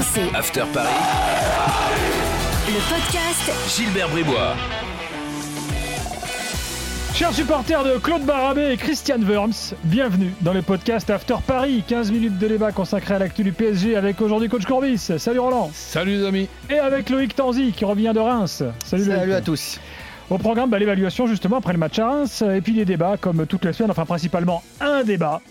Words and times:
RMC. 0.00 0.34
After 0.34 0.62
Paris. 0.72 0.88
Le 2.68 2.80
podcast 2.88 3.52
Gilbert 3.76 4.08
Bribois. 4.08 4.54
Chers 7.14 7.34
supporters 7.34 7.84
de 7.84 7.98
Claude 7.98 8.22
Barabé 8.22 8.72
et 8.72 8.76
Christian 8.78 9.20
Worms, 9.20 9.74
bienvenue 9.84 10.32
dans 10.40 10.54
le 10.54 10.62
podcast 10.62 11.10
After 11.10 11.34
Paris. 11.46 11.84
15 11.86 12.12
minutes 12.12 12.38
de 12.38 12.48
débat 12.48 12.72
consacré 12.72 13.14
à 13.14 13.18
l'actu 13.18 13.42
du 13.42 13.52
PSG 13.52 13.94
avec 13.94 14.22
aujourd'hui 14.22 14.48
coach 14.48 14.64
Courbis. 14.64 15.10
Salut 15.18 15.40
Roland. 15.40 15.70
Salut 15.74 16.12
les 16.16 16.24
amis. 16.26 16.48
Et 16.70 16.78
avec 16.78 17.10
Loïc 17.10 17.34
Tanzi 17.36 17.72
qui 17.72 17.84
revient 17.84 18.12
de 18.14 18.20
Reims. 18.20 18.62
Salut, 18.86 19.04
Salut 19.04 19.26
Loïc. 19.26 19.34
à 19.34 19.40
tous. 19.42 19.80
Au 20.30 20.38
programme, 20.38 20.70
bah, 20.70 20.78
l'évaluation 20.78 21.26
justement 21.26 21.58
après 21.58 21.74
le 21.74 21.78
match 21.78 21.98
à 21.98 22.06
Reims 22.06 22.42
et 22.42 22.62
puis 22.62 22.72
les 22.72 22.86
débats 22.86 23.18
comme 23.20 23.44
toutes 23.46 23.66
les 23.66 23.74
semaines, 23.74 23.90
enfin 23.90 24.06
principalement 24.06 24.62
un 24.80 25.02
débat. 25.02 25.42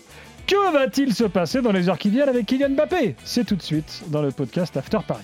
Que 0.50 0.72
va-t-il 0.72 1.14
se 1.14 1.22
passer 1.22 1.62
dans 1.62 1.70
les 1.70 1.88
heures 1.88 1.96
qui 1.98 2.10
viennent 2.10 2.28
avec 2.28 2.44
Kylian 2.46 2.70
Mbappé? 2.70 3.14
C'est 3.22 3.44
tout 3.46 3.54
de 3.54 3.62
suite 3.62 4.02
dans 4.08 4.20
le 4.20 4.32
podcast 4.32 4.76
After 4.76 4.98
Paris. 5.06 5.22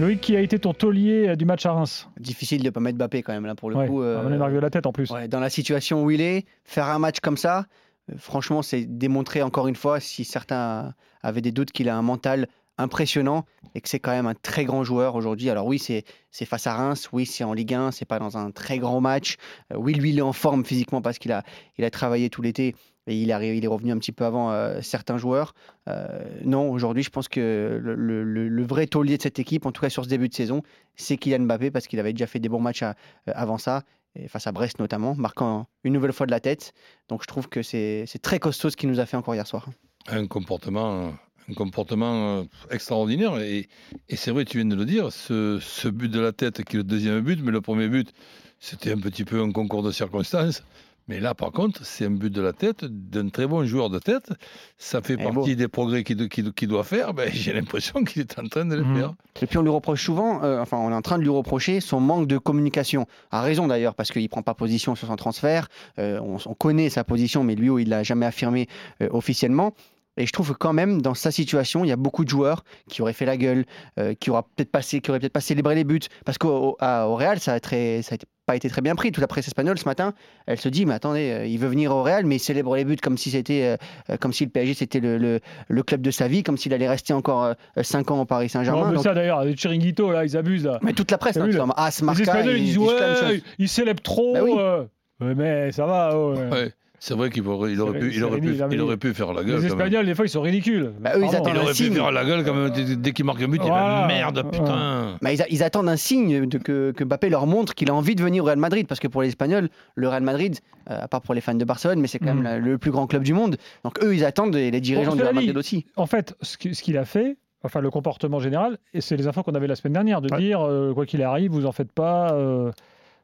Loïc, 0.00 0.20
qui 0.20 0.34
a 0.34 0.40
été 0.40 0.58
ton 0.58 0.74
taulier 0.74 1.28
euh, 1.28 1.36
du 1.36 1.44
match 1.44 1.64
à 1.66 1.72
Reims? 1.72 2.08
Difficile 2.18 2.58
de 2.62 2.64
ne 2.66 2.70
pas 2.70 2.80
mettre 2.80 2.98
Mbappé 2.98 3.22
quand 3.22 3.32
même 3.32 3.46
là 3.46 3.54
pour 3.54 3.70
le 3.70 3.76
Ouais, 3.76 3.86
coup. 3.86 4.02
euh, 4.02 4.20
on 4.26 4.36
marque 4.38 4.54
de 4.54 4.58
la 4.58 4.70
tête 4.70 4.86
en 4.86 4.92
plus. 4.92 5.08
ouais, 5.12 5.28
dans 5.28 5.38
la 5.38 5.50
situation 5.50 6.02
où 6.02 6.10
il 6.10 6.20
est, 6.20 6.44
faire 6.64 6.88
un 6.88 6.98
match 6.98 7.20
comme 7.20 7.36
ça, 7.36 7.66
euh, 8.10 8.14
franchement, 8.18 8.62
c'est 8.62 8.86
démontrer 8.86 9.42
encore 9.42 9.68
une 9.68 9.76
fois, 9.76 10.00
si 10.00 10.24
certains 10.24 10.94
avaient 11.22 11.42
des 11.42 11.52
doutes, 11.52 11.70
qu'il 11.70 11.88
a 11.88 11.96
un 11.96 12.02
mental 12.02 12.48
impressionnant 12.82 13.44
et 13.74 13.80
que 13.80 13.88
c'est 13.88 14.00
quand 14.00 14.10
même 14.10 14.26
un 14.26 14.34
très 14.34 14.64
grand 14.64 14.84
joueur 14.84 15.14
aujourd'hui. 15.14 15.50
Alors 15.50 15.66
oui, 15.66 15.78
c'est 15.78 16.04
face 16.44 16.66
à 16.66 16.74
Reims, 16.74 17.08
oui, 17.12 17.26
c'est 17.26 17.44
en 17.44 17.52
Ligue 17.52 17.74
1, 17.74 17.90
c'est 17.92 18.04
pas 18.04 18.18
dans 18.18 18.36
un 18.36 18.50
très 18.50 18.78
grand 18.78 19.00
match. 19.00 19.36
Euh, 19.72 19.76
oui, 19.76 19.94
lui, 19.94 20.10
il 20.10 20.18
est 20.18 20.22
en 20.22 20.32
forme 20.32 20.64
physiquement 20.64 21.00
parce 21.00 21.18
qu'il 21.18 21.32
a, 21.32 21.42
il 21.78 21.84
a 21.84 21.90
travaillé 21.90 22.30
tout 22.30 22.42
l'été 22.42 22.74
et 23.06 23.16
il, 23.16 23.30
est 23.30 23.66
revenu 23.66 23.90
un 23.90 23.98
petit 23.98 24.12
peu 24.12 24.24
avant 24.24 24.52
euh, 24.52 24.80
certains 24.80 25.18
joueurs. 25.18 25.54
Euh, 25.88 26.22
non, 26.44 26.70
aujourd'hui, 26.70 27.02
je 27.02 27.10
pense 27.10 27.28
que 27.28 27.80
le, 27.82 28.62
vrai 28.64 28.86
taulier 28.86 29.16
de 29.16 29.22
cette 29.22 29.38
équipe, 29.38 29.66
en 29.66 29.72
tout 29.72 29.80
cas 29.80 29.90
sur 29.90 30.04
ce 30.04 30.08
début 30.08 30.28
de 30.28 30.34
saison, 30.34 30.62
c'est 30.94 31.16
Kylian 31.16 31.40
Mbappé 31.40 31.70
parce 31.70 31.88
qu'il 31.88 31.98
avait 31.98 32.12
déjà 32.12 32.26
fait 32.26 32.38
des 32.38 32.48
bons 32.48 32.60
matchs 32.60 32.84
avant 33.26 33.58
ça, 33.58 33.82
face 34.28 34.46
à 34.46 34.52
Brest 34.52 34.78
notamment, 34.78 35.16
marquant 35.16 35.66
une 35.82 35.94
nouvelle 35.94 36.12
fois 36.12 36.26
de 36.26 36.30
la 36.30 36.38
tête. 36.38 36.74
Donc 37.08 37.22
je 37.22 37.26
trouve 37.26 37.48
que 37.48 37.62
c'est 37.62 38.06
très 38.22 38.38
costaud 38.38 38.70
ce 38.70 38.76
qu'il 38.76 38.88
nous 38.88 39.00
a 39.00 39.06
fait 39.06 39.16
encore 39.16 39.34
hier 39.34 39.46
soir. 39.46 39.68
Un 40.06 40.26
comportement, 40.26 41.12
un 41.50 41.54
comportement 41.54 42.38
euh, 42.40 42.42
extraordinaire. 42.70 43.38
Et, 43.40 43.68
et 44.08 44.16
c'est 44.16 44.30
vrai, 44.30 44.44
tu 44.44 44.58
viens 44.58 44.66
de 44.66 44.76
le 44.76 44.84
dire, 44.84 45.12
ce, 45.12 45.58
ce 45.60 45.88
but 45.88 46.08
de 46.10 46.20
la 46.20 46.32
tête 46.32 46.62
qui 46.64 46.76
est 46.76 46.78
le 46.78 46.84
deuxième 46.84 47.20
but, 47.20 47.40
mais 47.42 47.50
le 47.52 47.60
premier 47.60 47.88
but, 47.88 48.12
c'était 48.60 48.92
un 48.92 48.98
petit 48.98 49.24
peu 49.24 49.40
un 49.40 49.50
concours 49.50 49.82
de 49.82 49.90
circonstances. 49.90 50.62
Mais 51.08 51.18
là, 51.18 51.34
par 51.34 51.50
contre, 51.50 51.84
c'est 51.84 52.06
un 52.06 52.12
but 52.12 52.30
de 52.32 52.40
la 52.40 52.52
tête 52.52 52.84
d'un 52.84 53.28
très 53.28 53.48
bon 53.48 53.64
joueur 53.66 53.90
de 53.90 53.98
tête. 53.98 54.30
Ça 54.78 55.02
fait 55.02 55.14
Et 55.14 55.16
partie 55.16 55.56
des 55.56 55.66
progrès 55.66 56.04
qu'il 56.04 56.16
do- 56.16 56.28
qu'il- 56.28 56.52
qu'il 56.52 56.68
doit 56.68 56.84
faire. 56.84 57.12
Ben, 57.12 57.28
J'ai 57.32 57.52
l'impression 57.52 58.04
qu'il 58.04 58.22
est 58.22 58.38
en 58.38 58.46
train 58.46 58.64
de 58.64 58.76
les 58.76 58.84
Mhm. 58.84 58.96
faire. 58.96 59.14
Et 59.42 59.46
puis 59.46 59.58
on 59.58 59.62
lui 59.62 59.70
reproche 59.70 60.04
souvent, 60.04 60.44
euh, 60.44 60.60
enfin 60.60 60.76
on 60.78 60.90
est 60.92 60.94
en 60.94 61.02
train 61.02 61.18
de 61.18 61.24
lui 61.24 61.28
reprocher 61.30 61.80
son 61.80 61.98
manque 61.98 62.28
de 62.28 62.38
communication. 62.38 63.06
A 63.32 63.42
raison 63.42 63.66
d'ailleurs 63.66 63.96
parce 63.96 64.12
qu'il 64.12 64.28
prend 64.28 64.42
pas 64.42 64.54
position 64.54 64.94
sur 64.94 65.08
son 65.08 65.16
transfert. 65.16 65.66
Euh, 65.98 66.20
on, 66.20 66.36
on 66.46 66.54
connaît 66.54 66.88
sa 66.88 67.02
position, 67.02 67.42
mais 67.42 67.56
lui 67.56 67.82
il 67.82 67.88
l'a 67.88 68.04
jamais 68.04 68.26
affirmé 68.26 68.68
euh, 69.02 69.08
officiellement. 69.10 69.74
Et 70.18 70.26
je 70.26 70.32
trouve 70.32 70.52
que 70.52 70.58
quand 70.58 70.72
même 70.74 71.00
dans 71.00 71.14
sa 71.14 71.30
situation, 71.30 71.84
il 71.84 71.88
y 71.88 71.92
a 71.92 71.96
beaucoup 71.96 72.24
de 72.24 72.28
joueurs 72.28 72.64
qui 72.88 73.00
auraient 73.00 73.12
fait 73.14 73.24
la 73.24 73.36
gueule, 73.38 73.64
euh, 73.98 74.12
qui 74.14 74.30
auraient 74.30 74.42
peut-être 74.56 74.70
passé, 74.70 75.00
qui 75.00 75.10
auraient 75.10 75.20
peut-être 75.20 75.32
pas 75.32 75.40
célébré 75.40 75.74
les 75.74 75.84
buts, 75.84 76.00
parce 76.26 76.36
qu'au 76.38 76.76
au- 76.80 77.14
Real 77.16 77.40
ça 77.40 77.54
a 77.54 77.60
très, 77.60 78.02
ça 78.02 78.12
a 78.12 78.14
été- 78.16 78.26
pas 78.44 78.56
été 78.56 78.68
très 78.68 78.82
bien 78.82 78.94
pris. 78.94 79.10
Toute 79.12 79.22
la 79.22 79.26
presse 79.28 79.46
espagnole 79.46 79.78
ce 79.78 79.86
matin, 79.86 80.12
elle 80.46 80.58
se 80.58 80.68
dit 80.68 80.84
mais 80.84 80.92
attendez, 80.94 81.30
euh, 81.30 81.46
il 81.46 81.58
veut 81.58 81.68
venir 81.68 81.92
au 81.96 82.02
Real, 82.02 82.26
mais 82.26 82.36
il 82.36 82.40
célèbre 82.40 82.76
les 82.76 82.84
buts 82.84 82.96
comme 83.02 83.16
si 83.16 83.30
c'était, 83.30 83.76
euh, 84.10 84.16
comme 84.18 84.32
si 84.34 84.44
le 84.44 84.50
PSG 84.50 84.74
c'était 84.74 85.00
le, 85.00 85.16
le- 85.16 85.40
le 85.68 85.82
club 85.82 86.02
de 86.02 86.10
sa 86.10 86.28
vie, 86.28 86.42
comme 86.42 86.58
s'il 86.58 86.74
allait 86.74 86.88
rester 86.88 87.14
encore 87.14 87.54
5 87.80 88.10
ans 88.10 88.20
au 88.20 88.24
Paris 88.26 88.46
Non, 88.46 88.50
Saint-Germain. 88.50 88.88
mais 88.90 88.94
Donc- 88.96 89.04
ça 89.04 89.14
d'ailleurs, 89.14 89.44
les 89.44 89.54
Chiringuito 89.56 90.12
là, 90.12 90.24
ils 90.26 90.36
abusent 90.36 90.66
là. 90.66 90.78
mais 90.82 90.92
toute 90.92 91.10
la 91.10 91.16
presse, 91.18 91.36
hein, 91.38 91.46
là 91.46 91.64
vois, 91.64 91.74
As, 91.78 92.02
Les 92.02 92.20
Espagnols 92.22 92.56
ils 92.58 92.64
disent 92.64 92.78
ouais, 92.78 93.42
ils 93.58 93.68
célèbrent 93.68 94.02
trop. 94.02 94.34
Bah 94.34 94.40
oui. 94.42 94.52
euh. 94.58 94.84
Mais 95.20 95.70
ça 95.72 95.86
va. 95.86 96.18
ouais. 96.18 96.48
Ouais, 96.50 96.72
c'est 97.04 97.14
vrai 97.14 97.30
qu'il 97.30 97.44
aurait, 97.48 97.72
il 97.72 97.80
aurait, 97.80 97.94
C'est- 97.94 97.98
pu, 97.98 98.06
il 98.06 98.14
c'est 98.14 98.22
aurait, 98.22 98.38
pu, 98.38 98.46
ridicule, 98.46 98.66
il 98.70 98.76
mais- 98.76 98.82
aurait 98.82 98.96
pu 98.96 99.12
faire 99.12 99.32
la 99.32 99.42
gueule. 99.42 99.46
Les 99.60 99.68
quand 99.68 99.76
même. 99.76 99.86
Espagnols, 99.86 100.06
des 100.06 100.14
fois, 100.14 100.24
ils 100.24 100.28
sont 100.28 100.40
ridicules. 100.40 100.92
Bah, 101.00 101.10
eux, 101.16 101.22
ils 101.24 101.34
attendent 101.34 101.48
Il 101.48 101.56
un 101.58 101.62
aurait 101.62 101.72
pu 101.72 101.82
signe. 101.84 101.94
faire 101.94 102.12
la 102.12 102.24
gueule 102.24 102.44
quand 102.44 102.54
même 102.54 102.70
dès, 102.70 102.94
dès 102.94 103.12
qu'il 103.12 103.24
marque 103.24 103.42
un 103.42 103.48
but. 103.48 103.60
Il 103.64 103.66
Voilà. 103.68 104.06
merde, 104.06 104.44
putain. 104.52 105.16
Bah, 105.20 105.32
ils, 105.32 105.42
a- 105.42 105.48
ils 105.50 105.64
attendent 105.64 105.88
un 105.88 105.96
signe 105.96 106.46
de 106.46 106.58
que, 106.58 106.92
que 106.92 107.02
Mbappé 107.02 107.28
leur 107.28 107.46
montre 107.48 107.74
qu'il 107.74 107.90
a 107.90 107.94
envie 107.94 108.14
de 108.14 108.22
venir 108.22 108.44
au 108.44 108.46
Real 108.46 108.58
Madrid. 108.58 108.86
Parce 108.86 109.00
que 109.00 109.08
pour 109.08 109.20
les 109.22 109.28
Espagnols, 109.28 109.68
le 109.96 110.08
Real 110.08 110.22
Madrid, 110.22 110.56
euh, 110.90 111.02
à 111.02 111.08
part 111.08 111.22
pour 111.22 111.34
les 111.34 111.40
fans 111.40 111.54
de 111.54 111.64
Barcelone, 111.64 111.98
mais 112.00 112.06
c'est 112.06 112.20
quand 112.20 112.26
même 112.34 112.44
la- 112.44 112.58
le 112.58 112.78
plus 112.78 112.92
grand 112.92 113.08
club 113.08 113.24
du 113.24 113.34
monde. 113.34 113.56
Donc 113.84 114.00
eux, 114.04 114.14
ils 114.14 114.24
attendent, 114.24 114.54
et 114.54 114.70
les 114.70 114.80
dirigeants 114.80 115.10
Bon, 115.10 115.16
du 115.16 115.22
Real 115.22 115.34
Madrid 115.34 115.56
aussi. 115.56 115.86
En 115.96 116.06
fait, 116.06 116.36
ce 116.40 116.56
qui- 116.56 116.72
ce 116.74 116.82
qu'il 116.84 116.96
a 116.98 117.04
fait, 117.04 117.36
enfin 117.64 117.80
le 117.80 117.90
comportement 117.90 118.38
général, 118.38 118.78
et 118.94 119.00
c'est 119.00 119.16
les 119.16 119.26
infos 119.26 119.42
qu'on 119.42 119.54
avait 119.56 119.66
la 119.66 119.74
semaine 119.76 119.92
dernière, 119.94 120.20
de 120.20 120.32
Ouais. 120.32 120.40
dire 120.40 120.60
euh, 120.62 120.94
quoi 120.94 121.04
qu'il 121.04 121.20
arrive, 121.24 121.50
vous 121.50 121.66
en 121.66 121.72
faites 121.72 121.90
pas. 121.90 122.32
euh, 122.34 122.70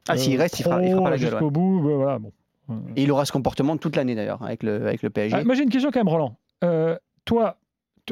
Ah, 0.08 0.16
s'il 0.16 0.36
euh, 0.36 0.42
reste, 0.42 0.58
il 0.58 0.62
fera, 0.62 0.82
il 0.82 0.90
fera 0.90 1.02
pas 1.04 1.10
la 1.10 1.16
gueule. 1.18 1.30
Jusqu'au 1.30 1.44
ouais. 1.44 1.50
bout, 1.50 1.88
euh, 1.90 1.94
voilà. 1.96 2.18
Bon. 2.18 2.32
Et 2.96 3.04
il 3.04 3.10
aura 3.12 3.24
ce 3.24 3.32
comportement 3.32 3.76
toute 3.76 3.96
l'année 3.96 4.14
d'ailleurs, 4.14 4.42
avec 4.42 4.62
le, 4.62 4.86
avec 4.86 5.02
le 5.02 5.10
PSG. 5.10 5.36
Ah, 5.36 5.44
moi 5.44 5.54
j'ai 5.54 5.62
une 5.62 5.70
question 5.70 5.90
quand 5.90 6.00
même, 6.00 6.08
Roland. 6.08 6.36
Euh, 6.64 6.96
toi, 7.24 7.56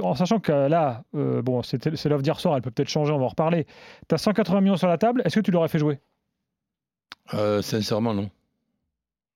en 0.00 0.15
sachant 0.15 0.41
que 0.41 0.53
là, 0.53 1.05
euh, 1.15 1.43
bon, 1.43 1.62
c'est 1.62 1.84
l'offre 1.87 2.22
d'hier 2.22 2.41
soir, 2.41 2.56
elle 2.56 2.62
peut 2.62 2.71
peut-être 2.71 2.89
changer, 2.89 3.12
on 3.12 3.19
va 3.19 3.25
en 3.25 3.28
reparler. 3.28 3.66
Tu 4.09 4.15
as 4.15 4.19
180 4.19 4.61
millions 4.62 4.77
sur 4.77 4.89
la 4.89 4.99
table, 4.99 5.22
est-ce 5.25 5.34
que 5.37 5.41
tu 5.41 5.50
l'aurais 5.50 5.69
fait 5.69 5.78
jouer? 5.78 6.00
Euh, 7.34 7.61
sincèrement, 7.62 8.15
non. 8.15 8.31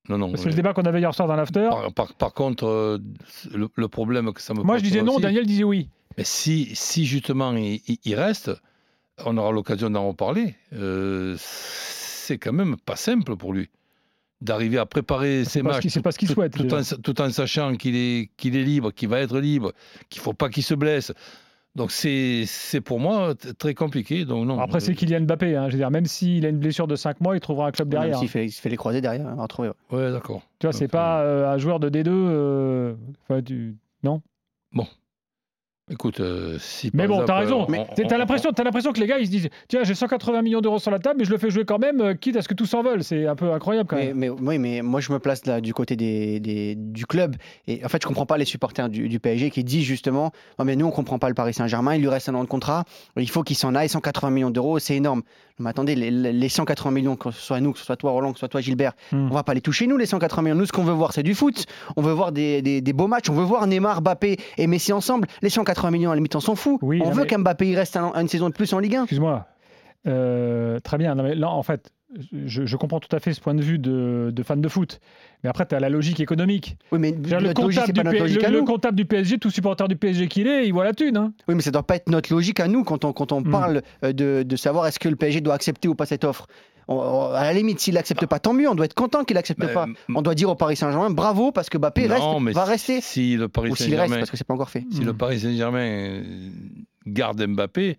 Non, 0.09 0.17
non. 0.19 0.37
C'est 0.37 0.49
le 0.49 0.55
débat 0.55 0.73
qu'on 0.73 0.83
avait 0.83 1.01
hier 1.01 1.15
soir 1.15 1.29
dans 1.29 1.37
l'after. 1.37 1.69
Par, 1.71 1.93
par- 1.93 2.15
par 2.15 2.35
contre, 2.35 2.67
euh, 2.67 2.99
le, 3.53 3.69
le 3.75 3.89
problème 3.89 4.33
que 4.33 4.41
ça 4.41 4.55
me 4.55 4.63
Moi 4.63 4.79
je 4.79 4.83
disais 4.83 5.03
non, 5.03 5.13
aussi, 5.15 5.23
Daniel 5.23 5.47
disait 5.47 5.65
oui. 5.65 5.89
Mais 6.17 6.25
si, 6.25 6.75
si 6.75 7.05
justement 7.05 7.53
il, 7.53 7.81
il- 7.87 7.99
il 8.05 8.15
reste, 8.15 8.51
on 9.25 9.37
aura 9.37 9.53
l'occasion 9.53 9.91
d'en 9.91 10.09
reparler. 10.09 10.55
euh, 10.73 11.37
c'est 11.39 12.39
quand 12.39 12.53
même 12.53 12.77
pas 12.77 12.97
simple 12.97 13.37
pour 13.37 13.53
lui 13.53 13.69
d'arriver 14.41 14.79
à 14.79 14.87
préparer 14.87 15.45
ses 15.45 15.63
matchs 15.63 15.87
c'est 15.89 16.01
pas 16.03 16.13
ce 16.13 16.19
qu'il 16.19 16.29
tout, 16.29 16.35
souhaite. 16.35 16.53
tout 16.57 16.73
en, 16.75 16.83
sa- 16.83 16.97
tout 16.97 17.21
en 17.21 17.29
sachant 17.31 17.77
qu'il 17.77 17.95
est, 17.97 18.31
qu'il 18.37 18.57
est 18.57 18.63
libre, 18.65 18.91
qu'il 18.93 19.09
va 19.09 19.21
être 19.21 19.39
libre, 19.39 19.73
qu'il 20.09 20.23
faut 20.23 20.33
pas 20.33 20.49
qu'il 20.49 20.63
se 20.63 20.75
blesse. 20.75 21.13
Donc 21.77 21.93
c'est 21.93 22.45
c'est 22.47 22.81
pour 22.81 22.99
moi 22.99 23.35
très 23.59 23.75
compliqué. 23.75 24.25
Donc 24.25 24.45
non. 24.47 24.59
Après, 24.59 24.81
c'est 24.81 24.93
Kylian 24.95 25.21
Mbappé. 25.21 25.55
hein. 25.57 25.67
Je 25.69 25.73
veux 25.75 25.79
dire, 25.79 25.91
même 25.91 26.07
s'il 26.07 26.45
a 26.45 26.49
une 26.49 26.59
blessure 26.59 26.89
de 26.89 26.97
5 26.97 27.21
mois, 27.21 27.37
il 27.37 27.41
trouvera 27.41 27.69
un 27.69 27.71
club 27.71 27.93
Même 27.93 28.01
derrière. 28.01 28.19
s'il 28.19 28.29
fait, 28.29 28.45
il 28.47 28.51
se 28.51 28.61
fait 28.61 28.71
les 28.71 28.77
croisés 28.77 29.01
derrière, 29.01 29.27
on 29.27 29.37
va 29.37 29.43
retrouver. 29.43 29.69
ouais. 29.69 29.97
Ouais, 29.99 30.11
d'accord. 30.11 30.43
Tu 30.59 30.67
vois, 30.67 30.73
c'est 30.73 30.89
pas 30.89 31.21
euh, 31.23 31.53
un 31.53 31.59
joueur 31.59 31.79
de 31.79 31.89
D2. 31.89 32.09
euh, 32.09 32.95
enfin, 33.29 33.41
tu- 33.43 33.77
Écoute, 35.91 36.21
euh, 36.21 36.57
si 36.61 36.91
Mais 36.95 37.07
bon, 37.09 37.25
t'as 37.25 37.39
raison. 37.39 37.67
Mais 37.69 37.81
on- 37.81 37.85
t'as 37.95 38.15
on- 38.15 38.19
l'impression, 38.19 38.53
t'as 38.53 38.63
l'impression 38.65 38.93
que 38.93 39.01
les 39.01 39.07
gars, 39.07 39.19
ils 39.19 39.27
se 39.27 39.31
disent, 39.31 39.49
tiens, 39.69 39.83
j'ai 39.83 39.95
180 39.95 40.41
millions 40.43 40.61
d'euros 40.61 40.79
sur 40.79 40.91
la 40.93 40.99
table, 41.01 41.17
mais 41.19 41.25
je 41.25 41.31
le 41.31 41.39
fais 41.39 41.51
jouer 41.51 41.65
quand 41.65 41.79
même, 41.79 42.01
euh, 42.01 42.15
quitte 42.15 42.37
à 42.37 42.43
ce 42.43 42.49
que 42.49 42.55
tout 42.55 42.67
s'envole. 42.67 43.03
C'est 43.03 43.27
un 43.27 43.35
peu 43.35 43.53
incroyable 43.53 43.89
quand 43.89 43.97
Mais, 43.97 44.15
même. 44.15 44.17
mais, 44.17 44.29
oui, 44.31 44.59
mais 44.59 44.83
moi 44.83 45.01
je 45.01 45.13
me 45.13 45.19
place 45.19 45.45
là 45.47 45.61
du 45.61 45.75
côté 45.75 45.97
des, 45.97 46.39
des- 46.41 46.75
du 46.77 47.07
club. 47.07 47.35
Et 47.67 47.85
en 47.85 47.89
fait, 47.89 48.01
je 48.03 48.07
comprends 48.07 48.27
pas 48.27 48.39
les 48.39 48.45
supporters 48.45 48.89
du, 48.89 49.09
du 49.09 49.19
PSG 49.21 49.51
qui 49.51 49.65
disent 49.65 49.85
justement 49.85 50.31
Non, 50.59 50.65
mais 50.65 50.77
nous 50.77 50.87
on 50.87 50.91
comprend 50.91 51.19
pas 51.19 51.29
le 51.29 51.35
Paris 51.35 51.55
Saint-Germain, 51.55 51.95
il 51.97 52.01
lui 52.03 52.09
reste 52.09 52.29
un 52.29 52.35
an 52.35 52.45
de 52.45 52.49
contrat, 52.49 52.85
il 53.17 53.29
faut 53.29 53.43
qu'il 53.43 53.57
s'en 53.57 53.75
aille, 53.75 53.89
180 53.89 54.31
millions 54.31 54.51
d'euros, 54.51 54.79
c'est 54.79 54.95
énorme. 54.97 55.23
Mais 55.59 55.69
attendez, 55.69 55.95
les, 55.95 56.11
les 56.11 56.49
180 56.49 56.91
millions, 56.91 57.17
que 57.17 57.31
ce 57.33 57.41
soit 57.41 57.61
nous, 57.61 57.73
que 57.73 57.79
ce 57.79 57.85
soit 57.85 57.97
toi 57.97 58.13
Roland, 58.13 58.31
que 58.33 58.37
ce 58.39 58.41
soit 58.41 58.49
toi 58.49 58.61
Gilbert, 58.63 58.93
Hmm. 59.13 59.29
on 59.31 59.35
va 59.35 59.43
pas 59.43 59.53
les 59.55 59.61
toucher 59.61 59.87
nous, 59.87 59.99
les 59.99 60.07
180 60.07 60.43
millions. 60.43 60.55
Nous, 60.57 60.65
ce 60.67 60.73
qu'on 60.73 60.85
veut 60.85 60.93
voir, 60.95 61.13
c'est 61.13 61.23
du 61.23 61.35
foot. 61.35 61.67
On 61.97 62.03
veut 62.03 62.13
voir 62.13 62.33
des, 62.33 62.63
des- 62.63 62.81
des 62.81 62.93
beaux 62.95 63.09
matchs, 63.09 63.29
on 63.29 63.35
veut 63.35 63.45
voir 63.45 63.67
Neymar, 63.67 64.01
Mbappé 64.01 64.37
et 64.57 64.67
Messi 64.67 64.93
ensemble. 64.95 65.27
Les 65.43 65.51
180 65.51 65.80
millions, 65.91 66.11
à 66.11 66.15
la 66.15 66.17
limite, 66.17 66.37
on 66.37 66.41
s'en 66.41 66.55
fout. 66.57 66.79
Oui, 66.83 67.01
on 67.03 67.11
veut 67.11 67.23
mais- 67.23 67.27
qu'Mbappé 67.27 67.69
il 67.71 67.77
reste 67.77 67.97
un- 67.97 68.13
une 68.15 68.29
saison 68.29 68.49
de 68.51 68.55
plus 68.55 68.71
en 68.75 68.79
Ligue 68.79 68.97
1. 68.97 69.03
Excuse-moi. 69.05 69.47
Euh, 70.07 70.79
très 70.81 70.99
bien. 70.99 71.15
Non, 71.15 71.23
mais 71.23 71.35
là, 71.35 71.51
en 71.51 71.63
fait, 71.63 71.91
je, 72.47 72.65
je 72.65 72.77
comprends 72.77 73.01
tout 73.01 73.15
à 73.15 73.21
fait 73.21 73.33
ce 73.35 73.41
point 73.41 73.55
de 73.55 73.63
vue 73.63 73.79
de, 73.79 74.31
de 74.35 74.43
fan 74.43 74.61
de 74.61 74.69
foot. 74.69 74.99
Mais 75.45 75.51
après, 75.51 75.67
tu 75.67 75.75
as 75.75 75.81
la 75.81 75.89
logique 75.91 76.21
économique. 76.21 76.77
Oui, 76.93 76.99
mais 76.99 77.13
Le 77.13 77.53
comptable, 77.55 77.73
c'est 77.87 77.93
du 77.93 78.01
pas 78.01 78.05
notre 78.05 78.17
P- 78.17 78.19
logique 78.21 78.43
le- 78.43 78.59
le 78.59 78.63
comptable 78.65 78.97
du 78.97 79.05
PSG, 79.05 79.39
tout 79.39 79.51
supporter 79.51 79.89
du 79.89 79.97
PSG 79.97 80.27
qu'il 80.29 80.47
est, 80.47 80.67
il 80.67 80.73
voit 80.73 80.85
la 80.85 80.93
thune. 80.95 81.17
hein. 81.17 81.33
Oui, 81.49 81.55
mais 81.55 81.63
ça 81.63 81.71
doit 81.71 81.83
pas 81.83 81.97
être 81.97 82.09
notre 82.09 82.33
logique 82.33 82.61
à 82.61 82.69
nous 82.69 82.83
quand 82.85 83.05
on, 83.05 83.13
quand 83.13 83.33
on 83.33 83.41
Hmm. 83.43 83.51
parle 83.51 83.83
euh, 84.05 84.13
de, 84.13 84.43
de 84.43 84.57
savoir 84.57 84.87
est-ce 84.87 84.99
que 84.99 85.09
le 85.09 85.17
PSG 85.17 85.41
doit 85.41 85.55
accepter 85.55 85.87
ou 85.89 85.95
pas 85.95 86.07
cette 86.07 86.25
offre. 86.25 86.47
On- 86.91 86.97
on- 86.97 87.31
à 87.33 87.45
la 87.45 87.53
limite, 87.53 87.79
s'il 87.81 87.95
n'accepte 87.95 88.27
pas, 88.27 88.39
tant 88.41 88.53
mieux. 88.53 88.69
On 88.69 88.75
doit 88.75 88.85
être 88.87 88.95
content 88.95 89.25
qu'il 89.25 89.37
n'accepte 89.37 89.61
Mais, 89.61 89.73
pas. 89.73 89.87
On 90.15 90.23
doit 90.23 90.35
dire 90.35 90.51
au 90.51 90.57
Paris 90.57 90.77
Saint-Germain 90.77 91.09
bravo 91.11 91.53
parce 91.53 91.71
que 91.71 91.79
Mbappé 91.79 92.09
non, 92.09 92.15
reste, 92.15 92.43
mais 92.43 92.53
va 92.53 92.65
si- 92.65 92.71
rester. 92.71 93.01
Si 93.01 93.37
le 93.37 93.49
Paris 93.49 93.71
Ou 93.71 93.77
s'il 93.77 93.95
reste, 93.95 94.13
parce 94.15 94.31
que 94.31 94.37
c'est 94.37 94.47
pas 94.47 94.55
encore 94.55 94.71
fait. 94.71 94.85
Si 94.93 95.01
le 95.01 95.13
Mm. 95.13 95.17
Paris 95.17 95.41
Saint-Germain 95.41 95.79
euh, 95.87 96.23
garde 97.07 97.41
Mbappé, 97.47 97.97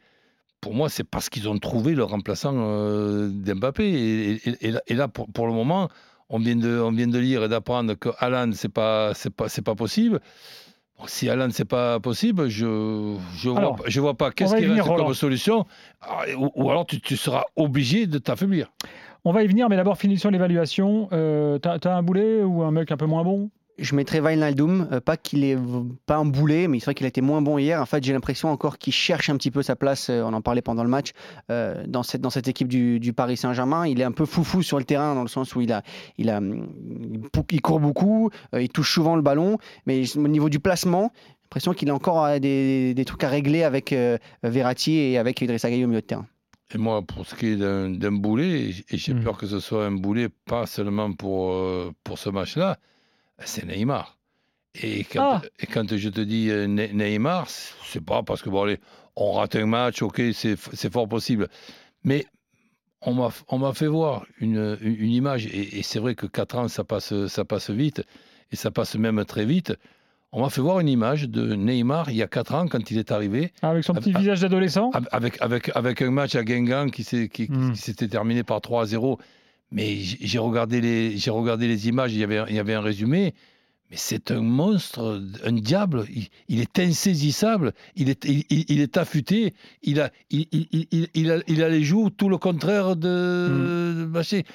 pour 0.59 0.73
moi, 0.75 0.89
c'est 0.89 1.03
parce 1.03 1.29
qu'ils 1.29 1.49
ont 1.49 1.57
trouvé 1.57 1.95
le 1.95 2.03
remplaçant 2.03 2.53
euh, 2.55 3.29
d'Mbappé. 3.31 3.85
Et, 3.85 4.31
et- 4.49 4.67
et 4.67 4.71
là- 4.71 4.81
et 4.87 4.93
là, 4.93 5.07
pour, 5.07 5.27
pour 5.31 5.47
le 5.47 5.53
moment, 5.53 5.87
on 6.29 6.39
vient 6.39 6.55
de, 6.55 6.79
on 6.79 6.91
vient 6.91 7.07
de 7.07 7.17
lire 7.17 7.43
et 7.43 7.49
d'apprendre 7.49 7.93
que 7.95 8.09
Alan, 8.19 8.51
c'est 8.53 8.69
pas, 8.69 9.13
c'est 9.15 9.33
pas, 9.33 9.49
c'est 9.49 9.63
pas 9.63 9.75
possible. 9.75 10.19
Bon, 11.01 11.07
si 11.07 11.29
Alan, 11.29 11.47
c'est 11.51 11.65
pas 11.65 11.99
possible, 11.99 12.47
je, 12.49 13.17
je 13.35 13.49
vois, 13.49 13.75
je 13.87 13.99
vois 13.99 14.13
pas 14.13 14.31
qu'est-ce 14.31 14.51
va 14.51 14.59
y 14.59 14.61
qui 14.61 14.67
venir, 14.67 14.83
reste 14.83 14.95
comme 14.95 15.01
Roland. 15.03 15.13
solution? 15.15 15.65
Ah, 16.01 16.21
Ou, 16.37 16.49
ou 16.55 16.69
alors, 16.69 16.85
tu, 16.85 16.99
tu 17.01 17.17
seras 17.17 17.43
obligé 17.55 18.05
de 18.07 18.17
t'affaiblir. 18.19 18.71
On 19.25 19.31
va 19.31 19.43
y 19.43 19.47
venir, 19.47 19.69
mais 19.69 19.75
d'abord, 19.75 19.97
finissons 19.97 20.29
l'évaluation. 20.29 21.07
Euh, 21.11 21.57
T'as 21.59 21.79
t'as 21.79 21.95
un 21.95 22.03
boulet 22.03 22.43
ou 22.43 22.63
un 22.63 22.71
mec 22.71 22.91
un 22.91 22.97
peu 22.97 23.05
moins 23.05 23.23
bon? 23.23 23.49
Je 23.81 23.95
mettrais 23.95 24.19
Wijnaldum, 24.21 24.87
euh, 24.91 24.99
pas 25.01 25.17
qu'il 25.17 25.43
est 25.43 25.57
pas 26.05 26.15
un 26.17 26.25
boulet, 26.25 26.67
mais 26.67 26.79
c'est 26.79 26.85
vrai 26.85 26.93
qu'il 26.93 27.05
a 27.05 27.09
été 27.09 27.21
moins 27.21 27.41
bon 27.41 27.57
hier. 27.57 27.81
En 27.81 27.85
fait, 27.85 28.03
j'ai 28.03 28.13
l'impression 28.13 28.49
encore 28.49 28.77
qu'il 28.77 28.93
cherche 28.93 29.29
un 29.29 29.35
petit 29.37 29.51
peu 29.51 29.63
sa 29.63 29.75
place. 29.75 30.09
euh, 30.09 30.21
on 30.23 30.33
en 30.33 30.41
parlait 30.41 30.61
pendant 30.61 30.83
le 30.83 30.89
match 30.89 31.11
euh, 31.49 31.83
dans 31.87 32.03
cette 32.03 32.21
dans 32.21 32.29
cette 32.29 32.47
équipe 32.47 32.67
du, 32.67 32.99
du 32.99 33.11
Paris 33.13 33.37
Saint-Germain. 33.37 33.87
Il 33.87 33.99
est 33.99 34.05
un 34.05 34.11
peu 34.13 34.25
foufou 34.25 34.61
sur 34.61 34.77
le 34.77 34.85
terrain 34.85 35.15
dans 35.15 35.23
le 35.23 35.27
sens 35.27 35.55
où 35.55 35.61
il 35.61 35.71
a 35.73 35.81
il 36.17 36.29
a 36.29 36.39
il 37.51 37.61
court 37.61 37.79
beaucoup, 37.79 38.29
euh, 38.55 38.61
il 38.61 38.69
touche 38.69 38.93
souvent 38.93 39.15
le 39.15 39.21
ballon, 39.21 39.57
mais 39.85 40.03
au 40.17 40.27
niveau 40.27 40.49
du 40.49 40.59
placement. 40.59 41.11
j'ai 41.13 41.43
l'impression 41.45 41.73
qu'il 41.73 41.89
a 41.89 41.93
encore 41.95 42.23
euh, 42.25 42.39
des, 42.39 42.93
des 42.93 43.05
trucs 43.05 43.23
à 43.23 43.29
régler 43.29 43.63
avec 43.63 43.91
euh, 43.93 44.17
Verratti 44.43 44.97
et 44.97 45.17
avec 45.17 45.41
Idrissa 45.41 45.69
Gueye 45.69 45.83
au 45.83 45.87
milieu 45.87 46.01
de 46.01 46.05
terrain. 46.05 46.25
Et 46.73 46.77
moi, 46.77 47.01
pour 47.01 47.25
ce 47.25 47.35
qui 47.35 47.47
est 47.47 47.55
d'un 47.57 47.89
d'un 47.89 48.13
boulet, 48.13 48.69
et 48.89 48.97
j'ai 48.97 49.13
Mm. 49.13 49.23
peur 49.23 49.37
que 49.37 49.45
ce 49.45 49.59
soit 49.59 49.85
un 49.85 49.91
boulet 49.91 50.29
pas 50.45 50.65
seulement 50.65 51.11
pour, 51.11 51.51
euh, 51.51 51.91
pour 52.05 52.17
ce 52.17 52.29
match-là, 52.29 52.77
c'est 53.45 53.65
Neymar. 53.65 54.17
Et 54.81 55.03
quand, 55.03 55.33
Ah. 55.35 55.41
et 55.59 55.65
quand 55.67 55.95
je 55.97 56.09
te 56.09 56.21
dis 56.21 56.49
euh, 56.49 56.65
Ne- 56.67 56.87
Neymar, 56.87 57.47
c'est 57.49 58.03
pas 58.03 58.23
parce 58.23 58.41
que 58.41 58.49
bon, 58.49 58.63
allez, 58.63 58.79
on 59.15 59.33
rate 59.33 59.55
un 59.57 59.65
match, 59.65 60.01
ok, 60.01 60.21
c'est 60.33 60.91
fort 60.91 61.07
possible. 61.09 61.49
Mais 62.03 62.25
on 63.01 63.13
m'a 63.13 63.73
fait 63.73 63.87
voir 63.87 64.25
une, 64.39 64.77
une 64.81 65.11
image, 65.11 65.47
et, 65.47 65.79
et 65.79 65.83
c'est 65.83 65.99
vrai 65.99 66.15
que 66.15 66.25
4 66.27 66.55
ans, 66.57 66.67
ça 66.67 66.83
passe, 66.83 67.27
ça 67.27 67.43
passe 67.45 67.69
vite, 67.69 68.03
et 68.51 68.55
ça 68.55 68.71
passe 68.71 68.95
même 68.95 69.23
très 69.25 69.45
vite. 69.45 69.73
On 70.31 70.41
m'a 70.41 70.49
fait 70.49 70.61
voir 70.61 70.79
une 70.79 70.87
image 70.87 71.27
de 71.27 71.55
Neymar 71.55 72.09
il 72.09 72.15
y 72.15 72.21
a 72.23 72.27
4 72.27 72.53
ans 72.55 72.67
quand 72.67 72.89
il 72.91 72.97
est 72.97 73.11
arrivé. 73.11 73.51
Ah, 73.61 73.71
Avec 73.71 73.83
son 73.83 73.93
petit 73.93 74.13
visage 74.13 74.39
d'adolescent? 74.39 74.91
Avec, 75.11 75.35
avec, 75.41 75.69
avec 75.75 76.01
un 76.01 76.11
match 76.11 76.35
à 76.35 76.43
Guingamp 76.45 76.87
qui 76.89 77.01
Mm. 77.49 77.73
qui 77.73 77.77
s'était 77.81 78.07
terminé 78.07 78.43
par 78.43 78.61
3 78.61 78.83
à 78.83 78.85
0. 78.85 79.19
Mais 79.71 79.97
j'ai 79.99 80.39
regardé, 80.39 80.81
les, 80.81 81.17
j'ai 81.17 81.31
regardé 81.31 81.67
les 81.67 81.87
images, 81.87 82.13
il 82.13 82.19
y, 82.19 82.23
avait, 82.23 82.43
il 82.49 82.55
y 82.55 82.59
avait 82.59 82.73
un 82.73 82.81
résumé. 82.81 83.33
Mais 83.89 83.97
c'est 83.97 84.31
un 84.31 84.41
monstre, 84.41 85.21
un 85.43 85.51
diable. 85.51 86.05
Il, 86.13 86.27
il 86.47 86.61
est 86.61 86.79
insaisissable, 86.79 87.73
il 87.95 88.09
est, 88.09 88.25
il, 88.25 88.79
est 88.79 88.97
affûté, 88.97 89.53
il 89.83 89.99
a, 89.99 90.11
il, 90.29 91.31
a, 91.31 91.37
il 91.47 91.63
a 91.63 91.69
les 91.69 91.83
joues 91.83 92.09
tout 92.09 92.29
le 92.29 92.37
contraire 92.37 92.95
de. 92.95 94.05
Bachet. 94.09 94.45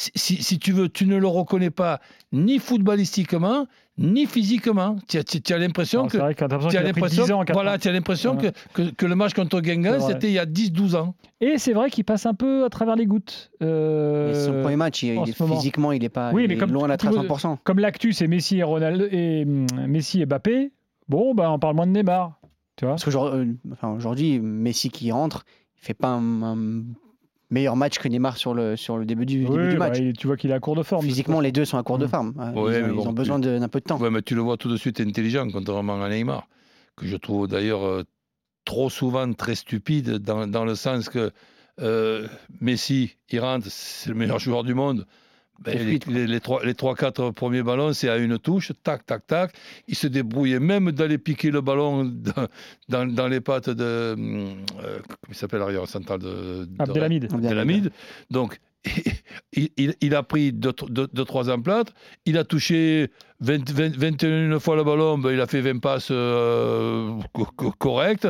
Si, 0.00 0.12
si- 0.14 0.42
si 0.44 0.58
tu 0.60 0.70
veux, 0.70 0.88
tu 0.88 1.06
ne 1.06 1.16
le 1.16 1.26
reconnais 1.26 1.70
pas 1.70 2.00
ni 2.30 2.60
footballistiquement, 2.60 3.66
ni 3.98 4.26
physiquement. 4.26 4.94
Tu 5.08 5.18
as, 5.18 5.58
l'impression 5.58 6.06
que 6.06 6.18
vrai 6.18 6.36
tu 6.36 6.44
as 6.76 6.82
l'impression 6.82 7.24
10 7.24 7.32
ans 7.32 7.40
en 7.40 7.44
quatre 7.44 7.56
voilà, 7.56 7.74
ans. 7.74 7.78
tu 7.80 7.88
as 7.88 7.92
l'impression 7.92 8.34
Voilà. 8.34 8.52
que, 8.52 8.82
que, 8.82 8.90
que 8.94 9.06
le 9.06 9.16
match 9.16 9.34
contre 9.34 9.60
Guingamp, 9.60 9.98
c'était 9.98 10.28
il 10.28 10.34
y 10.34 10.38
a 10.38 10.46
10-12 10.46 10.94
ans. 10.94 11.16
Et 11.40 11.58
c'est 11.58 11.72
vrai 11.72 11.90
qu'il 11.90 12.04
passe 12.04 12.26
un 12.26 12.34
peu 12.34 12.64
à 12.64 12.68
travers 12.68 12.94
les 12.94 13.06
gouttes. 13.06 13.50
Euh, 13.60 14.46
son 14.46 14.60
premier 14.62 14.76
match, 14.76 15.02
il, 15.02 15.14
il 15.16 15.28
est- 15.30 15.32
physiquement, 15.32 15.90
il 15.90 16.04
est 16.04 16.08
pas 16.08 16.30
Oui, 16.32 16.44
il 16.44 16.48
mais 16.48 16.54
est 16.54 16.58
comme 16.58 16.72
loin 16.72 16.86
d'être 16.86 17.04
à 17.06 17.10
veux- 17.10 17.16
100%. 17.16 17.58
Comme 17.64 17.80
l'actu, 17.80 18.12
c'est 18.12 18.28
Messi 18.28 18.58
et 18.58 18.62
Ronaldo 18.62 19.04
et 19.10 19.42
hum, 19.44 19.66
Messi 19.88 20.20
et 20.22 20.26
Mbappé. 20.26 20.70
Bon, 21.08 21.34
bah, 21.34 21.50
on 21.50 21.58
parle 21.58 21.74
moins 21.74 21.88
de 21.88 21.92
Neymar. 21.92 22.38
Tu 22.76 22.84
vois 22.84 22.92
Parce 22.94 23.04
qu'aujourd'hui, 23.04 23.56
enfin, 23.72 23.88
aujourd'hui, 23.88 24.38
Messi 24.38 24.90
qui 24.90 25.10
rentre, 25.10 25.44
il 25.76 25.84
fait 25.84 25.94
pas 25.94 26.10
un, 26.10 26.42
un 26.42 26.82
meilleur 27.50 27.76
match 27.76 27.98
que 27.98 28.08
Neymar 28.08 28.36
sur 28.36 28.54
le, 28.54 28.76
sur 28.76 28.98
le 28.98 29.04
début 29.06 29.24
du, 29.26 29.44
début 29.44 29.50
Oui, 29.50 29.68
du 29.70 29.78
bah, 29.78 29.88
match. 29.90 29.98
tu 30.18 30.26
vois 30.26 30.36
qu'il 30.36 30.50
est 30.50 30.54
à 30.54 30.60
court 30.60 30.76
de 30.76 30.82
forme. 30.82 31.04
Physiquement, 31.04 31.40
les 31.40 31.52
deux 31.52 31.64
sont 31.64 31.78
à 31.78 31.82
court 31.82 31.98
de 31.98 32.06
Mm. 32.06 32.08
forme. 32.08 32.34
Ouais, 32.56 32.78
ils, 32.80 32.84
ont, 32.98 33.10
ils 33.10 33.14
besoin 33.14 33.38
d'un 33.38 33.68
peu 33.68 33.80
de 33.80 33.84
temps. 33.84 33.98
Ouais, 33.98 34.10
mais 34.10 34.22
tu 34.22 34.34
le 34.34 34.40
vois 34.42 34.56
tout 34.56 34.68
de 34.68 34.76
suite 34.76 35.00
intelligent, 35.00 35.46
contrairement 35.50 36.02
à 36.02 36.08
Neymar, 36.08 36.46
que 36.96 37.06
je 37.06 37.16
trouve 37.16 37.48
d'ailleurs 37.48 37.84
euh, 37.84 38.02
trop 38.64 38.90
souvent 38.90 39.32
très 39.32 39.54
stupide, 39.54 40.18
dans, 40.18 40.46
dans 40.46 40.64
le 40.64 40.74
sens 40.74 41.08
que 41.08 41.30
euh, 41.80 42.26
Messi, 42.60 43.16
il 43.30 43.40
rentre, 43.40 43.66
c'est 43.70 44.10
le 44.10 44.16
meilleur 44.16 44.38
joueur 44.38 44.62
du 44.64 44.74
monde. 44.74 45.06
Ben, 45.64 45.76
les, 45.76 45.98
les, 46.06 46.26
les 46.28 46.40
trois, 46.40 46.64
les 46.64 46.74
trois, 46.74 46.94
quatre 46.94 47.30
premiers 47.30 47.62
ballons, 47.64 47.92
c'est 47.92 48.08
à 48.08 48.16
une 48.16 48.38
touche, 48.38 48.70
tac, 48.84 49.04
tac, 49.04 49.26
tac. 49.26 49.52
Il 49.88 49.96
se 49.96 50.06
débrouillait 50.06 50.60
même 50.60 50.92
d'aller 50.92 51.18
piquer 51.18 51.50
le 51.50 51.60
ballon 51.60 52.04
dans, 52.04 52.46
dans, 52.88 53.12
dans 53.12 53.26
les 53.28 53.40
pattes 53.40 53.68
de. 53.70 54.14
hum, 54.16 54.64
euh, 54.84 54.98
comment 55.02 55.16
il 55.30 55.34
s'appelle 55.34 55.58
l'arrière 55.60 55.86
central 55.88 56.20
de, 56.20 56.64
de 56.64 56.68
Abdelhamid. 56.78 57.32
Abdelhamid. 57.32 57.90
Donc, 58.30 58.60
il, 59.52 59.70
il- 59.76 59.96
il 60.00 60.14
a 60.14 60.22
pris 60.22 60.52
2-3 60.52 61.50
emplantes. 61.50 61.92
Il 62.24 62.38
a 62.38 62.44
touché 62.44 63.10
20 63.40 63.68
20 63.70 63.96
21 63.96 64.58
fois 64.60 64.76
le 64.76 64.84
ballon. 64.84 65.18
ben, 65.18 65.32
il 65.32 65.40
a 65.40 65.46
fait 65.48 65.60
20 65.60 65.80
passes 65.80 66.08
euh, 66.12 67.18
co- 67.32 67.48
co- 67.56 67.72
correctes. 67.72 68.28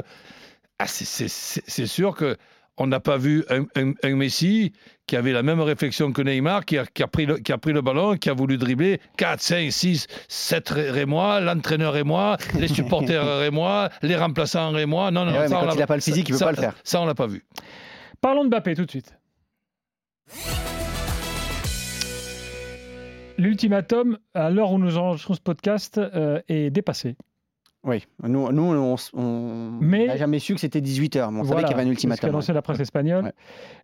Ah, 0.79 0.87
c'est- 0.87 1.05
c'est- 1.05 1.29
c'est 1.29 1.63
c'est 1.67 1.87
sûr 1.87 2.15
que 2.15 2.37
on 2.79 2.87
n'a 2.87 3.01
pas 3.01 3.17
vu 3.19 3.45
un, 3.51 3.63
un- 3.77 3.93
un 4.03 4.17
Messi 4.17 4.73
qui 5.07 5.17
avait 5.17 5.33
la 5.33 5.43
même 5.43 5.61
réflexion 5.61 6.13
que 6.13 6.23
Neymar, 6.23 6.65
qui 6.65 6.79
a, 6.79 6.87
qui 6.87 7.03
a 7.03 7.07
pris, 7.07 7.27
le, 7.27 7.39
qui 7.39 7.53
a 7.53 7.59
pris 7.59 7.73
le 7.73 7.81
ballon, 7.83 8.17
qui 8.17 8.31
a 8.31 8.35
voulu 8.35 8.57
dribbler 8.59 9.01
4, 9.17 9.41
5, 9.41 9.73
6, 9.73 10.07
7 10.29 10.75
et 10.97 11.05
moi, 11.07 11.41
l'entraîneur 11.41 11.97
et 11.97 12.05
moi, 12.05 12.37
les 12.59 12.69
supporters 12.79 13.43
et 13.43 13.51
moi, 13.51 13.89
les 14.03 14.17
remplaçants 14.17 14.77
et 14.77 14.87
moi. 14.87 15.11
Non, 15.11 15.25
non, 15.25 15.33
Eh 15.35 15.39
ouais, 15.41 15.49
ça, 15.49 15.59
on 15.63 15.67
quand 15.67 15.75
il 15.75 15.83
a 15.83 15.87
pas 15.87 15.97
le 15.97 16.03
physique, 16.03 16.29
il 16.29 16.33
peut 16.33 16.39
ça- 16.39 16.45
pas 16.47 16.53
le 16.53 16.57
faire. 16.59 16.75
Ça, 16.85 17.01
on 17.01 17.07
l'a 17.07 17.15
pas 17.15 17.27
vu. 17.27 17.45
Parlons 18.21 18.45
de 18.45 18.49
Mbappé 18.49 18.75
tout 18.75 18.85
de 18.85 18.91
suite. 18.91 19.15
L'ultimatum, 23.39 24.19
à 24.35 24.51
l'heure 24.51 24.73
où 24.73 24.79
nous 24.79 24.99
enregistrons 24.99 25.35
ce 25.35 25.41
podcast, 25.41 25.99
euh, 25.99 26.41
est 26.49 26.71
dépassé. 26.71 27.17
Oui, 27.89 28.05
nous, 28.23 28.53
nous 28.53 28.63
on 28.63 28.97
on 29.15 29.71
n'a 29.81 30.17
jamais 30.17 30.39
su 30.39 30.55
que 30.55 30.61
c'était 30.61 30.81
18h, 30.81 31.31
mais 31.33 31.41
on 31.41 31.43
savait 31.43 31.53
Voilà, 31.55 31.69
qu'il 31.69 31.77
y 31.77 31.81
avait 31.81 31.83
un 31.83 31.85
C'est 31.85 31.85
ce 31.85 31.91
ultimatum. 31.93 32.21
qu'a 32.21 32.27
annoncé 32.29 32.53
la 32.53 32.63
presse 32.63 32.81
espagnole. 32.81 33.25
Ouais. 33.25 33.33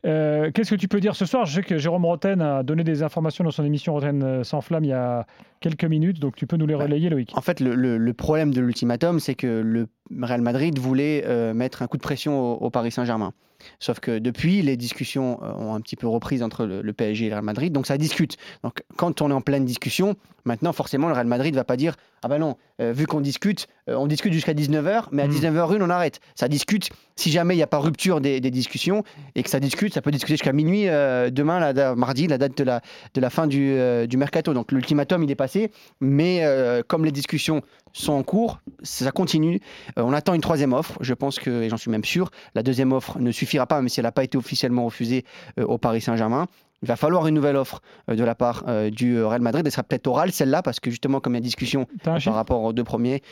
Euh, 0.07 0.51
Qu'est-ce 0.53 0.71
que 0.71 0.75
tu 0.77 0.89
peux 0.89 1.01
dire 1.01 1.17
ce 1.17 1.25
soir? 1.27 1.47
Je 1.47 1.55
sais 1.55 1.63
que 1.63 1.79
Jérôme 1.79 2.05
Roten 2.05 2.41
a 2.43 2.63
donné 2.63 2.85
des 2.85 3.03
informations 3.03 3.45
dans 3.45 3.51
son 3.51 3.65
émission 3.65 3.95
Roten 3.95 4.23
euh, 4.23 4.45
sans 4.45 4.61
flamme 4.61 4.85
il 4.85 4.89
y 4.89 4.93
a 4.93 5.27
quelques 5.61 5.85
minutes, 5.87 6.21
donc 6.21 6.37
tu 6.37 6.47
peux 6.47 6.57
nous 6.57 6.67
les 6.67 6.75
Ouais. 6.75 6.85
relayer, 6.85 7.09
Loïc. 7.09 7.31
En 7.37 7.41
fait, 7.41 7.61
le, 7.61 7.75
le- 7.75 7.97
le 7.97 8.13
problème 8.13 8.53
de 8.53 8.61
l'ultimatum, 8.61 9.19
c'est 9.21 9.35
que 9.35 9.47
le 9.65 9.89
Real 10.21 10.43
Madrid 10.43 10.79
voulait 10.79 11.25
euh, 11.27 11.55
mettre 11.55 11.81
un 11.83 11.87
coup 11.87 11.97
de 11.97 12.03
pression 12.03 12.39
au, 12.39 12.57
au 12.67 12.71
Paris 12.71 12.91
Saint-Germain. 12.91 13.33
Sauf 13.79 14.01
que 14.01 14.19
depuis, 14.19 14.63
les 14.63 14.77
discussions 14.77 15.41
euh, 15.43 15.53
ont 15.55 15.75
un 15.75 15.81
petit 15.81 15.97
peu 15.97 16.07
repris 16.07 16.43
entre 16.43 16.65
le, 16.67 16.83
le 16.83 16.93
PSG 16.93 17.27
et 17.27 17.29
le 17.29 17.35
Real 17.35 17.45
Madrid, 17.45 17.73
donc 17.73 17.87
ça 17.87 17.99
discute. 17.99 18.37
Donc 18.63 18.83
quand 18.97 19.23
on 19.23 19.31
est 19.31 19.35
en 19.35 19.41
pleine 19.41 19.65
discussion, 19.65 20.15
maintenant 20.45 20.73
forcément 20.73 21.09
le 21.09 21.15
Real 21.15 21.27
Madrid 21.27 21.55
va 21.55 21.65
pas 21.65 21.77
dire 21.77 21.95
ah 22.23 22.29
ben 22.29 22.39
non, 22.39 22.57
euh, 22.81 22.93
vu 22.93 23.07
qu'on 23.07 23.21
discute, 23.21 23.67
euh, 23.91 23.97
on 23.97 24.07
discute 24.07 24.33
jusqu'à 24.33 24.55
19h, 24.55 25.09
mais 25.13 25.23
à 25.23 25.27
Mm. 25.29 25.31
19h01 25.31 25.83
on 25.83 25.91
arrête. 25.91 26.21
Ça 26.35 26.49
discute. 26.49 26.91
Si 27.17 27.31
jamais 27.31 27.55
il 27.55 27.59
n'y 27.59 27.63
a 27.63 27.67
pas 27.67 27.79
rupture 27.79 28.21
des, 28.21 28.41
des 28.41 28.51
discussions 28.51 29.05
et 29.35 29.43
que 29.43 29.51
ça 29.51 29.61
discute, 29.61 29.93
ça 29.95 30.01
peut 30.03 30.11
discuter 30.11 30.35
jusqu'à 30.35 30.53
minuit 30.53 30.89
euh, 30.89 31.31
demain, 31.31 31.73
la, 31.73 31.95
mardi, 31.95 32.27
la 32.27 32.39
date 32.39 32.57
de 32.57 32.65
la, 32.65 32.81
de 33.15 33.21
la 33.21 33.31
fin 33.31 33.47
du, 33.47 33.77
du 34.09 34.17
mercato. 34.17 34.55
Donc 34.55 34.73
l'ultimatum 34.73 35.23
il 35.23 35.31
est 35.31 35.35
passé, 35.37 35.71
mais 36.01 36.43
comme 36.89 37.05
les 37.05 37.13
discussions 37.13 37.63
sont 37.95 38.13
en 38.13 38.23
cours, 38.23 38.61
ça 38.83 39.11
continue. 39.11 39.61
Euh, 39.99 40.03
on 40.03 40.13
attend 40.13 40.35
une 40.35 40.41
troisième 40.41 40.73
offre. 40.73 40.99
Je 41.01 41.15
pense 41.15 41.39
que, 41.39 41.63
et 41.63 41.69
j'en 41.69 41.77
suis 41.77 41.91
même 41.91 42.05
sûr, 42.05 42.31
la 42.55 42.63
deuxième 42.63 42.93
offre 42.93 43.19
ne 43.19 43.33
suffira 43.33 43.67
pas, 43.67 43.77
même 43.77 43.89
si 43.89 44.01
elle 44.01 44.05
n'a 44.05 44.13
pas 44.13 44.25
été 44.25 44.37
officiellement 44.37 44.85
refusée 44.85 45.25
euh, 45.59 45.65
au 45.65 45.79
Paris 45.79 46.01
Saint-Germain. 46.01 46.47
Il 46.83 46.89
va 46.89 46.97
falloir 46.97 47.27
une 47.27 47.35
nouvelle 47.35 47.57
offre 47.57 47.81
euh, 48.11 48.17
de 48.17 48.25
la 48.25 48.35
part 48.35 48.65
du 48.91 49.23
Real 49.23 49.41
Madrid. 49.41 49.65
Elle 49.65 49.73
sera 49.73 49.85
peut-être 49.85 50.07
orale, 50.07 50.33
celle-là, 50.33 50.63
parce 50.63 50.81
que 50.81 50.91
justement, 50.91 51.21
comme 51.21 51.35
il 51.35 51.37
y 51.37 51.39
a 51.39 51.41
discussion 51.41 51.87
par 52.03 52.35
rapport 52.35 52.63
aux 52.63 52.73
deux 52.73 52.85
premiers. 52.85 53.23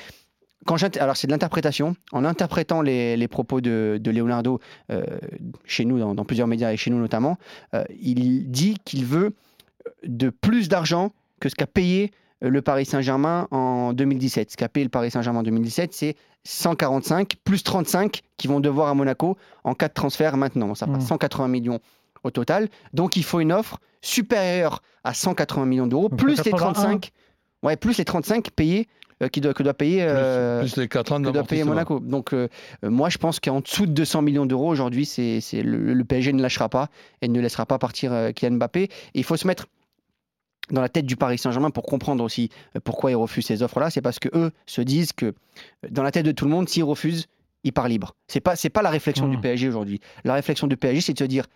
Quand 0.64 0.76
alors 0.98 1.16
c'est 1.16 1.26
de 1.26 1.32
l'interprétation. 1.32 1.96
En 2.12 2.24
interprétant 2.24 2.82
les, 2.82 3.16
les 3.16 3.28
propos 3.28 3.60
de, 3.60 3.98
de 4.00 4.10
Leonardo 4.10 4.60
euh, 4.90 5.04
chez 5.64 5.84
nous, 5.84 5.98
dans, 5.98 6.14
dans 6.14 6.24
plusieurs 6.24 6.46
médias 6.46 6.72
et 6.72 6.76
chez 6.76 6.90
nous 6.90 6.98
notamment, 6.98 7.36
euh, 7.74 7.84
il 8.00 8.50
dit 8.50 8.76
qu'il 8.84 9.04
veut 9.04 9.34
de 10.06 10.30
plus 10.30 10.68
d'argent 10.68 11.12
que 11.40 11.48
ce 11.48 11.54
qu'a 11.56 11.66
payé 11.66 12.12
le 12.42 12.60
Paris 12.62 12.84
Saint-Germain 12.84 13.48
en 13.52 13.92
2017. 13.92 14.50
Ce 14.50 14.56
qu'a 14.56 14.68
payé 14.68 14.84
le 14.84 14.90
Paris 14.90 15.10
Saint-Germain 15.10 15.40
en 15.40 15.44
2017, 15.44 15.92
c'est 15.94 16.16
145 16.44 17.34
plus 17.44 17.62
35 17.62 18.20
qui 18.36 18.48
vont 18.48 18.60
devoir 18.60 18.88
à 18.88 18.94
Monaco 18.94 19.36
en 19.64 19.74
cas 19.74 19.88
de 19.88 19.94
transfert 19.94 20.36
maintenant. 20.36 20.74
Ça 20.74 20.86
fera 20.86 20.98
Mm. 20.98 21.02
180 21.02 21.48
millions 21.48 21.78
au 22.24 22.30
total. 22.30 22.68
Donc 22.92 23.16
il 23.16 23.24
faut 23.24 23.40
une 23.40 23.52
offre 23.52 23.78
supérieure 24.00 24.82
à 25.04 25.14
180 25.14 25.66
millions 25.66 25.86
d'euros, 25.86 26.08
plus 26.08 26.30
les 26.30 26.36
181. 26.50 26.72
35, 26.72 27.10
ouais, 27.62 27.76
plus 27.76 27.96
les 27.98 28.04
35 28.04 28.50
payés 28.50 28.88
euh, 29.22 29.28
qui 29.28 29.40
doit, 29.40 29.54
que 29.54 29.62
doit 29.62 29.74
payer. 29.74 30.02
euh, 30.02 30.60
plus, 30.60 30.72
plus 30.72 30.80
les 30.82 30.88
4 30.88 31.12
ans 31.12 31.22
que 31.22 31.30
doit 31.30 31.44
payer. 31.44 31.64
Monaco. 31.64 32.00
Donc, 32.00 32.32
euh, 32.32 32.48
euh, 32.84 32.90
moi, 32.90 33.08
je 33.08 33.18
pense 33.18 33.38
qu'en 33.40 33.60
dessous 33.60 33.86
de 33.86 33.92
200 33.92 34.22
millions 34.22 34.46
d'euros 34.46 34.68
aujourd'hui, 34.68 35.06
c'est, 35.06 35.40
le, 35.54 35.94
le 35.94 36.04
PSG 36.04 36.32
ne 36.32 36.42
lâchera 36.42 36.68
pas 36.68 36.88
et 37.20 37.28
ne 37.28 37.40
laissera 37.40 37.66
pas 37.66 37.78
partir 37.78 38.12
euh, 38.12 38.32
Kylian 38.32 38.56
Mbappé. 38.56 38.82
Et 38.84 38.90
il 39.14 39.24
faut 39.24 39.36
se 39.36 39.46
mettre 39.46 39.66
dans 40.72 40.80
la 40.80 40.88
tête 40.88 41.06
du 41.06 41.16
Paris 41.16 41.38
Saint-Germain 41.38 41.70
pour 41.70 41.84
comprendre 41.84 42.24
aussi 42.24 42.50
euh, 42.76 42.80
pourquoi 42.82 43.12
ils 43.12 43.16
refusent 43.16 43.46
ces 43.46 43.62
offres-là. 43.62 43.90
C'est 43.90 44.00
parce 44.00 44.18
que 44.18 44.28
eux 44.34 44.50
se 44.66 44.80
disent 44.80 45.12
que 45.12 45.26
euh, 45.26 45.32
dans 45.90 46.02
la 46.02 46.10
tête 46.10 46.26
de 46.26 46.32
tout 46.32 46.44
le 46.44 46.50
monde, 46.50 46.68
s'ils 46.68 46.82
refusent, 46.82 47.26
ils 47.62 47.72
partent 47.72 47.90
libre. 47.90 48.16
C'est 48.26 48.40
pas, 48.40 48.56
c'est 48.56 48.70
pas 48.70 48.82
la 48.82 48.90
réflexion 48.90 49.28
du 49.28 49.38
PSG 49.38 49.68
aujourd'hui. 49.68 50.00
La 50.24 50.34
réflexion 50.34 50.66
du 50.66 50.76
PSG, 50.76 51.00
c'est 51.00 51.12
de 51.12 51.18
se 51.18 51.24
dire, 51.24 51.46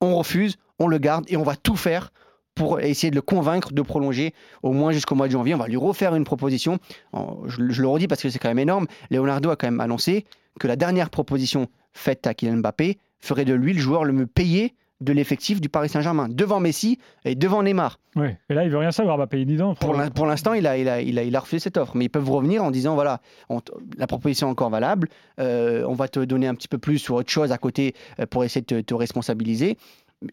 on 0.00 0.14
refuse, 0.14 0.56
on 0.78 0.86
le 0.86 0.98
garde 0.98 1.24
et 1.28 1.36
on 1.36 1.42
va 1.42 1.56
tout 1.56 1.74
faire 1.74 2.12
pour 2.54 2.80
essayer 2.80 3.10
de 3.10 3.16
le 3.16 3.22
convaincre 3.22 3.72
de 3.72 3.82
prolonger 3.82 4.32
au 4.62 4.72
moins 4.72 4.92
jusqu'au 4.92 5.14
mois 5.16 5.26
de 5.26 5.32
janvier. 5.32 5.54
On 5.54 5.58
va 5.58 5.66
lui 5.66 5.76
refaire 5.76 6.14
une 6.14 6.24
proposition. 6.24 6.78
Je 7.12 7.60
le 7.60 7.88
redis 7.88 8.06
parce 8.06 8.22
que 8.22 8.30
c'est 8.30 8.38
quand 8.38 8.48
même 8.48 8.60
énorme. 8.60 8.86
Leonardo 9.10 9.50
a 9.50 9.56
quand 9.56 9.66
même 9.66 9.80
annoncé 9.80 10.24
que 10.58 10.68
la 10.68 10.76
dernière 10.76 11.10
proposition 11.10 11.68
faite 11.92 12.26
à 12.26 12.32
Kylian 12.32 12.58
Mbappé 12.58 12.98
ferait 13.18 13.44
de 13.44 13.54
lui 13.54 13.72
le 13.72 13.80
joueur 13.80 14.04
le 14.04 14.12
mieux 14.12 14.26
payé 14.26 14.74
de 15.00 15.12
l'effectif 15.12 15.60
du 15.60 15.68
Paris 15.68 15.88
Saint-Germain, 15.90 16.26
devant 16.30 16.58
Messi 16.58 16.98
et 17.26 17.34
devant 17.34 17.62
Neymar. 17.62 17.98
Oui. 18.16 18.28
Et 18.48 18.54
là, 18.54 18.64
il 18.64 18.70
veut 18.70 18.78
rien 18.78 18.92
savoir, 18.92 19.18
Mbappé. 19.18 19.40
Il 19.40 19.46
dit 19.46 19.56
non. 19.56 19.74
Pour 19.74 19.92
l'in- 19.92 20.08
pour 20.10 20.24
l'instant, 20.26 20.54
il 20.54 20.66
a, 20.66 20.78
il, 20.78 20.88
a, 20.88 21.02
il, 21.02 21.18
a, 21.18 21.22
il 21.22 21.36
a 21.36 21.40
refusé 21.40 21.58
cette 21.60 21.76
offre. 21.76 21.96
Mais 21.96 22.06
ils 22.06 22.08
peuvent 22.10 22.30
revenir 22.30 22.64
en 22.64 22.70
disant 22.70 22.94
voilà, 22.94 23.20
on 23.50 23.60
la 23.98 24.06
proposition 24.06 24.48
est 24.48 24.50
encore 24.50 24.70
valable, 24.70 25.08
euh, 25.38 25.84
on 25.86 25.92
va 25.94 26.08
te 26.08 26.20
donner 26.20 26.46
un 26.46 26.54
petit 26.54 26.68
peu 26.68 26.78
plus 26.78 27.08
ou 27.10 27.14
autre 27.14 27.30
chose 27.30 27.52
à 27.52 27.58
côté 27.58 27.94
euh, 28.20 28.26
pour 28.26 28.42
essayer 28.44 28.62
de 28.62 28.66
te, 28.66 28.80
te 28.80 28.94
responsabiliser. 28.94 29.76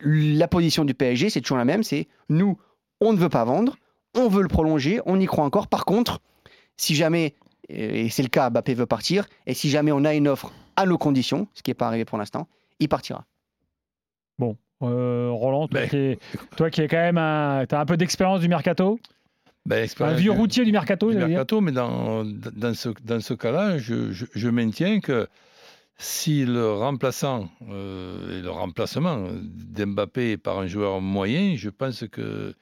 La 0.05 0.47
position 0.47 0.85
du 0.85 0.93
PSG, 0.93 1.29
c'est 1.29 1.41
toujours 1.41 1.57
la 1.57 1.65
même 1.65 1.83
c'est 1.83 2.07
nous, 2.29 2.57
on 3.01 3.11
ne 3.11 3.17
veut 3.17 3.27
pas 3.29 3.43
vendre, 3.43 3.75
on 4.17 4.29
veut 4.29 4.41
le 4.41 4.47
prolonger, 4.47 5.01
on 5.05 5.19
y 5.19 5.25
croit 5.25 5.43
encore. 5.43 5.67
Par 5.67 5.83
contre, 5.83 6.19
si 6.77 6.95
jamais, 6.95 7.35
et 7.67 8.07
c'est 8.09 8.23
le 8.23 8.29
cas, 8.29 8.49
Mbappé 8.49 8.75
veut 8.75 8.85
partir, 8.85 9.25
et 9.45 9.53
si 9.53 9.69
jamais 9.69 9.91
on 9.91 10.05
a 10.05 10.13
une 10.13 10.29
offre 10.29 10.53
à 10.77 10.85
nos 10.85 10.97
conditions, 10.97 11.47
ce 11.53 11.61
qui 11.63 11.69
n'est 11.71 11.75
pas 11.75 11.87
arrivé 11.87 12.05
pour 12.05 12.17
l'instant, 12.17 12.47
il 12.79 12.87
partira. 12.87 13.25
Bon, 14.39 14.57
euh, 14.81 15.29
Roland, 15.31 15.67
toi, 15.67 15.81
Ben. 15.81 15.89
qui 15.89 15.97
es, 15.97 16.19
toi 16.57 16.69
qui 16.69 16.81
es 16.81 16.87
quand 16.87 16.97
même 16.97 17.17
un, 17.17 17.65
as 17.69 17.79
un 17.79 17.85
peu 17.85 17.97
d'expérience 17.97 18.41
du 18.41 18.47
mercato, 18.47 18.99
Ben, 19.65 19.87
un 20.01 20.13
vieux 20.13 20.31
routier 20.31 20.65
du 20.65 20.71
mercato, 20.71 21.09
du 21.11 21.17
mercato, 21.17 21.61
mais 21.61 21.71
dans, 21.71 22.25
dans 22.25 22.73
ce, 22.73 22.89
dans 23.03 23.21
ce 23.21 23.33
cas-là, 23.33 23.77
je, 23.77 24.11
je- 24.11 24.25
je 24.33 24.49
maintiens 24.49 24.99
que 24.99 25.27
si 25.97 26.43
le 26.45 26.73
remplaçant 26.73 27.49
euh, 27.69 28.39
et 28.39 28.41
le 28.41 28.49
remplacement 28.49 29.27
d'Mbappé 29.41 30.37
par 30.37 30.57
un 30.59 30.67
joueur 30.67 30.99
moyen, 30.99 31.55
je 31.55 31.69
pense 31.69 32.03
que 32.11 32.53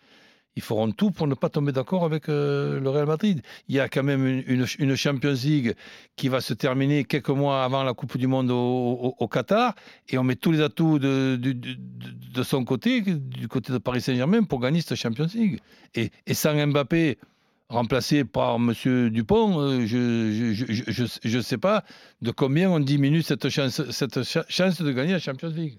ils 0.56 0.62
feront 0.62 0.92
tout 0.92 1.12
pour 1.12 1.28
ne 1.28 1.36
pas 1.36 1.50
tomber 1.50 1.72
d'accord 1.72 2.04
avec 2.04 2.28
euh, 2.28 2.80
le 2.80 2.90
Real 2.90 3.06
Madrid. 3.06 3.42
Il 3.68 3.76
y 3.76 3.80
a 3.80 3.88
quand 3.88 4.04
même 4.04 4.44
une, 4.48 4.96
Champions 4.96 5.34
League 5.34 5.76
qui 6.16 6.28
va 6.28 6.42
se 6.42 6.54
terminer 6.54 7.06
quelques 7.06 7.30
mois 7.30 7.64
avant 7.64 7.84
la 7.84 7.94
Coupe 7.94 8.18
du 8.18 8.28
Monde 8.28 8.52
au, 8.52 9.28
Qatar, 9.32 9.76
et 10.10 10.18
on 10.18 10.24
met 10.24 10.36
tous 10.36 10.52
les 10.52 10.62
atouts 10.62 11.00
de, 11.00 12.44
son 12.44 12.66
côté, 12.66 13.02
du 13.02 13.48
côté 13.48 13.72
de 13.72 13.78
Paris 13.78 14.02
Saint-Germain, 14.02 14.44
pour 14.44 14.60
gagner 14.60 14.82
cette 14.82 14.98
Champions 14.98 15.28
League. 15.34 15.60
Et, 15.96 16.12
sans 16.34 16.54
Mbappé, 16.68 17.18
remplacé 17.70 18.26
par 18.26 18.60
Monsieur 18.60 19.10
Dupont, 19.10 19.60
euh, 19.60 19.86
je 19.86 21.08
je 21.24 21.40
sais 21.40 21.58
pas 21.58 21.86
de 22.22 22.32
combien 22.32 22.70
on 22.70 22.80
diminue 22.80 23.22
cette 23.22 23.48
chance, 23.50 23.90
cette 23.92 24.24
cha- 24.24 24.46
chance 24.50 24.82
de 24.82 24.92
gagner 24.92 25.14
la 25.14 25.20
Champions 25.20 25.50
League. 25.50 25.78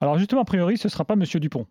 Alors 0.00 0.18
justement, 0.18 0.42
a 0.42 0.44
priori, 0.44 0.76
ce 0.76 0.88
sera 0.90 1.04
pas 1.04 1.16
Monsieur 1.16 1.40
Dupont, 1.40 1.66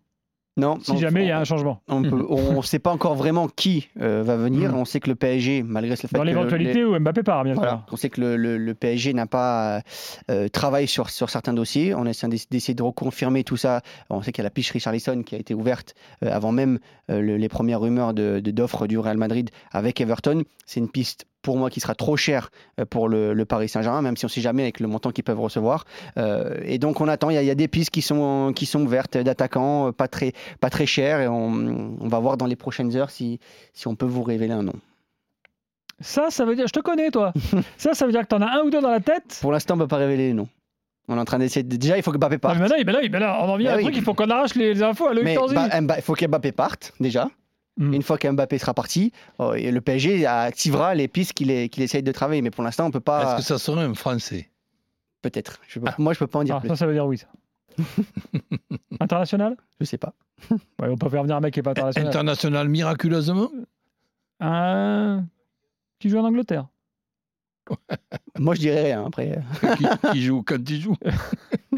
Non, 0.58 0.78
si 0.80 0.96
jamais 0.96 1.24
il 1.24 1.28
y 1.28 1.30
a 1.30 1.38
un 1.38 1.44
changement. 1.44 1.80
On 1.88 2.00
ne 2.56 2.62
sait 2.62 2.78
pas 2.78 2.90
encore 2.90 3.14
vraiment 3.14 3.46
qui 3.48 3.88
euh, 4.00 4.22
va 4.24 4.36
venir. 4.36 4.72
Mhm. 4.72 4.78
On 4.78 4.84
sait 4.86 5.00
que 5.00 5.10
le 5.10 5.14
PSG, 5.14 5.62
malgré 5.62 5.90
le 5.90 5.96
fait 5.96 6.08
Dans 6.16 6.22
l'éventualité 6.22 6.82
où 6.84 6.98
Mbappé 6.98 7.22
part, 7.22 7.44
bien 7.44 7.54
sûr. 7.54 7.82
On 7.92 7.96
sait 7.96 8.08
que 8.08 8.20
le, 8.20 8.36
le- 8.36 8.56
le 8.56 8.74
PSG 8.74 9.12
n'a 9.12 9.26
pas 9.26 9.82
euh, 10.30 10.48
travaillé 10.48 10.86
sur, 10.86 11.10
sur 11.10 11.28
certains 11.30 11.52
dossiers. 11.52 11.94
On 11.94 12.06
essaie 12.06 12.26
d'ess- 12.28 12.48
d'essayer 12.48 12.74
de 12.74 12.82
reconfirmer 12.82 13.44
tout 13.44 13.56
ça. 13.58 13.82
On 14.08 14.22
sait 14.22 14.32
qu'il 14.32 14.42
y 14.42 14.44
a 14.44 14.48
la 14.48 14.50
piche 14.50 14.70
Richarlison 14.70 15.22
qui 15.22 15.34
a 15.34 15.38
été 15.38 15.52
ouverte 15.54 15.94
euh, 16.24 16.30
avant 16.32 16.52
même 16.52 16.78
le- 17.08 17.36
les 17.36 17.48
premières 17.48 17.80
rumeurs 17.80 18.14
de- 18.14 18.40
de- 18.40 18.50
d'offres 18.50 18.86
du 18.86 18.98
Real 18.98 19.18
Madrid 19.18 19.50
avec 19.72 20.00
Everton. 20.00 20.42
C'est 20.64 20.80
une 20.80 20.88
piste 20.90 21.26
pour 21.46 21.56
moi 21.56 21.70
qui 21.70 21.80
sera 21.80 21.94
trop 21.94 22.16
chère 22.16 22.50
euh, 22.80 22.84
pour 22.84 23.08
le, 23.08 23.32
le 23.32 23.44
Paris 23.44 23.68
Saint-Germain, 23.68 24.02
même 24.02 24.16
si 24.16 24.24
on 24.24 24.28
ne 24.28 24.32
sait 24.32 24.40
jamais 24.40 24.62
avec 24.64 24.80
le 24.80 24.88
montant 24.88 25.12
qu'ils 25.12 25.24
peuvent 25.24 25.40
recevoir. 25.40 25.84
Euh, 26.18 26.56
et 26.64 26.78
donc 26.78 27.00
on 27.00 27.06
attend. 27.08 27.30
Il 27.30 27.40
y, 27.40 27.44
y 27.46 27.50
a 27.50 27.54
des 27.54 27.68
pistes 27.68 27.90
qui 27.90 28.02
sont, 28.02 28.52
qui 28.54 28.66
sont 28.66 28.82
ouvertes 28.84 29.16
d'attaquants, 29.16 29.88
euh, 29.88 29.92
pas 29.92 30.08
très, 30.08 30.32
pas 30.60 30.68
très 30.70 30.86
chers. 30.86 31.20
Et 31.20 31.28
on, 31.28 31.94
on 32.00 32.08
va 32.08 32.18
voir 32.18 32.36
dans 32.36 32.46
les 32.46 32.56
prochaines 32.56 32.94
heures 32.96 33.10
si, 33.10 33.38
si 33.72 33.86
on 33.86 33.94
peut 33.94 34.06
vous 34.06 34.24
révéler 34.24 34.52
un 34.52 34.64
nom. 34.64 34.74
Ça, 36.00 36.26
ça 36.30 36.44
veut 36.44 36.56
dire, 36.56 36.66
je 36.66 36.72
te 36.72 36.80
connais, 36.80 37.10
toi. 37.10 37.32
ça, 37.78 37.94
ça 37.94 38.04
veut 38.06 38.12
dire 38.12 38.22
que 38.22 38.26
t'en 38.26 38.42
as 38.42 38.50
un 38.58 38.62
ou 38.64 38.70
deux 38.70 38.80
dans 38.82 38.90
la 38.90 39.00
tête. 39.00 39.38
Pour 39.40 39.52
l'instant, 39.52 39.74
on 39.74 39.76
ne 39.78 39.82
peut 39.84 39.88
pas 39.88 39.96
révéler 39.96 40.28
les 40.28 40.34
noms. 40.34 40.48
On 41.08 41.16
est 41.16 41.20
en 41.20 41.24
train 41.24 41.38
d'essayer. 41.38 41.62
de- 41.62 41.76
Déjà, 41.76 41.96
il 41.96 42.02
faut 42.02 42.10
que 42.10 42.18
Mbappé 42.18 42.34
Ah, 42.36 42.38
parte. 42.40 42.54
mais 42.56 42.62
maintenant, 42.62 42.76
il- 42.78 42.84
maintenant, 42.84 43.00
il- 43.02 43.10
maintenant, 43.10 43.36
on 43.42 43.48
en 43.52 43.56
vient 43.56 43.70
à 43.70 43.74
un 43.74 43.76
oui. 43.76 43.84
truc, 43.84 43.96
il 43.96 44.02
faut 44.02 44.12
qu'on 44.14 44.28
arrache 44.28 44.56
les, 44.56 44.82
infos 44.82 45.06
à 45.06 45.14
Loïc 45.14 45.34
Tanzi. 45.36 45.54
bah, 45.54 45.94
il 45.96 46.02
faut 46.02 46.14
qu'Mbappé 46.14 46.50
parte 46.52 46.92
déjà. 47.00 47.28
Mm. 47.78 47.92
Une 47.94 48.02
fois 48.02 48.16
qu'Mbappé 48.16 48.56
sera 48.58 48.72
parti, 48.72 49.12
euh, 49.40 49.52
et 49.54 49.70
le 49.70 49.80
PSG 49.82 50.24
activera 50.26 50.94
les 50.94 51.08
pistes 51.08 51.34
qu'il 51.34 51.68
qu'il 51.68 51.82
essaye 51.82 52.02
de 52.02 52.12
travailler. 52.12 52.40
Mais 52.42 52.50
pour 52.50 52.64
l'instant, 52.64 52.86
on 52.86 52.90
peut 52.90 52.98
Est-ce 52.98 53.04
pas. 53.04 53.36
que 53.36 53.42
ça 53.42 53.58
serait 53.58 53.82
un 53.82 53.94
Français? 53.94 54.50
Peut-être. 55.22 55.60
Peux- 55.74 55.80
Moi, 55.98 56.12
je 56.14 56.18
peux 56.18 56.26
pas 56.26 56.38
en 56.38 56.44
dire 56.44 56.56
Ah, 56.56 56.60
plus. 56.60 56.68
ça, 56.68 56.76
ça 56.76 56.86
veut 56.86 56.94
dire 56.94 57.06
oui, 57.06 57.18
ça. 57.18 57.26
International? 59.00 59.56
Je 59.80 59.84
sais 59.84 59.98
pas. 59.98 60.14
ouais, 60.50 60.88
On 60.88 60.96
peut 60.96 61.08
faire 61.10 61.22
venir 61.22 61.36
un 61.36 61.40
mec 61.40 61.52
qui 61.52 61.60
est 61.60 61.62
pas 61.62 61.72
international. 61.72 62.08
International 62.08 62.68
miraculeusement? 62.68 63.50
Un... 64.40 65.26
Qui 65.98 66.08
joue 66.08 66.18
en 66.18 66.24
Angleterre. 66.24 66.68
Moi, 68.38 68.54
je 68.54 68.60
dirais 68.60 68.84
rien. 68.84 69.04
Après, 69.06 69.38
qui, 69.76 69.86
qui 70.12 70.22
joue 70.22 70.42
quand 70.42 70.70
il 70.70 70.80
joue 70.80 70.96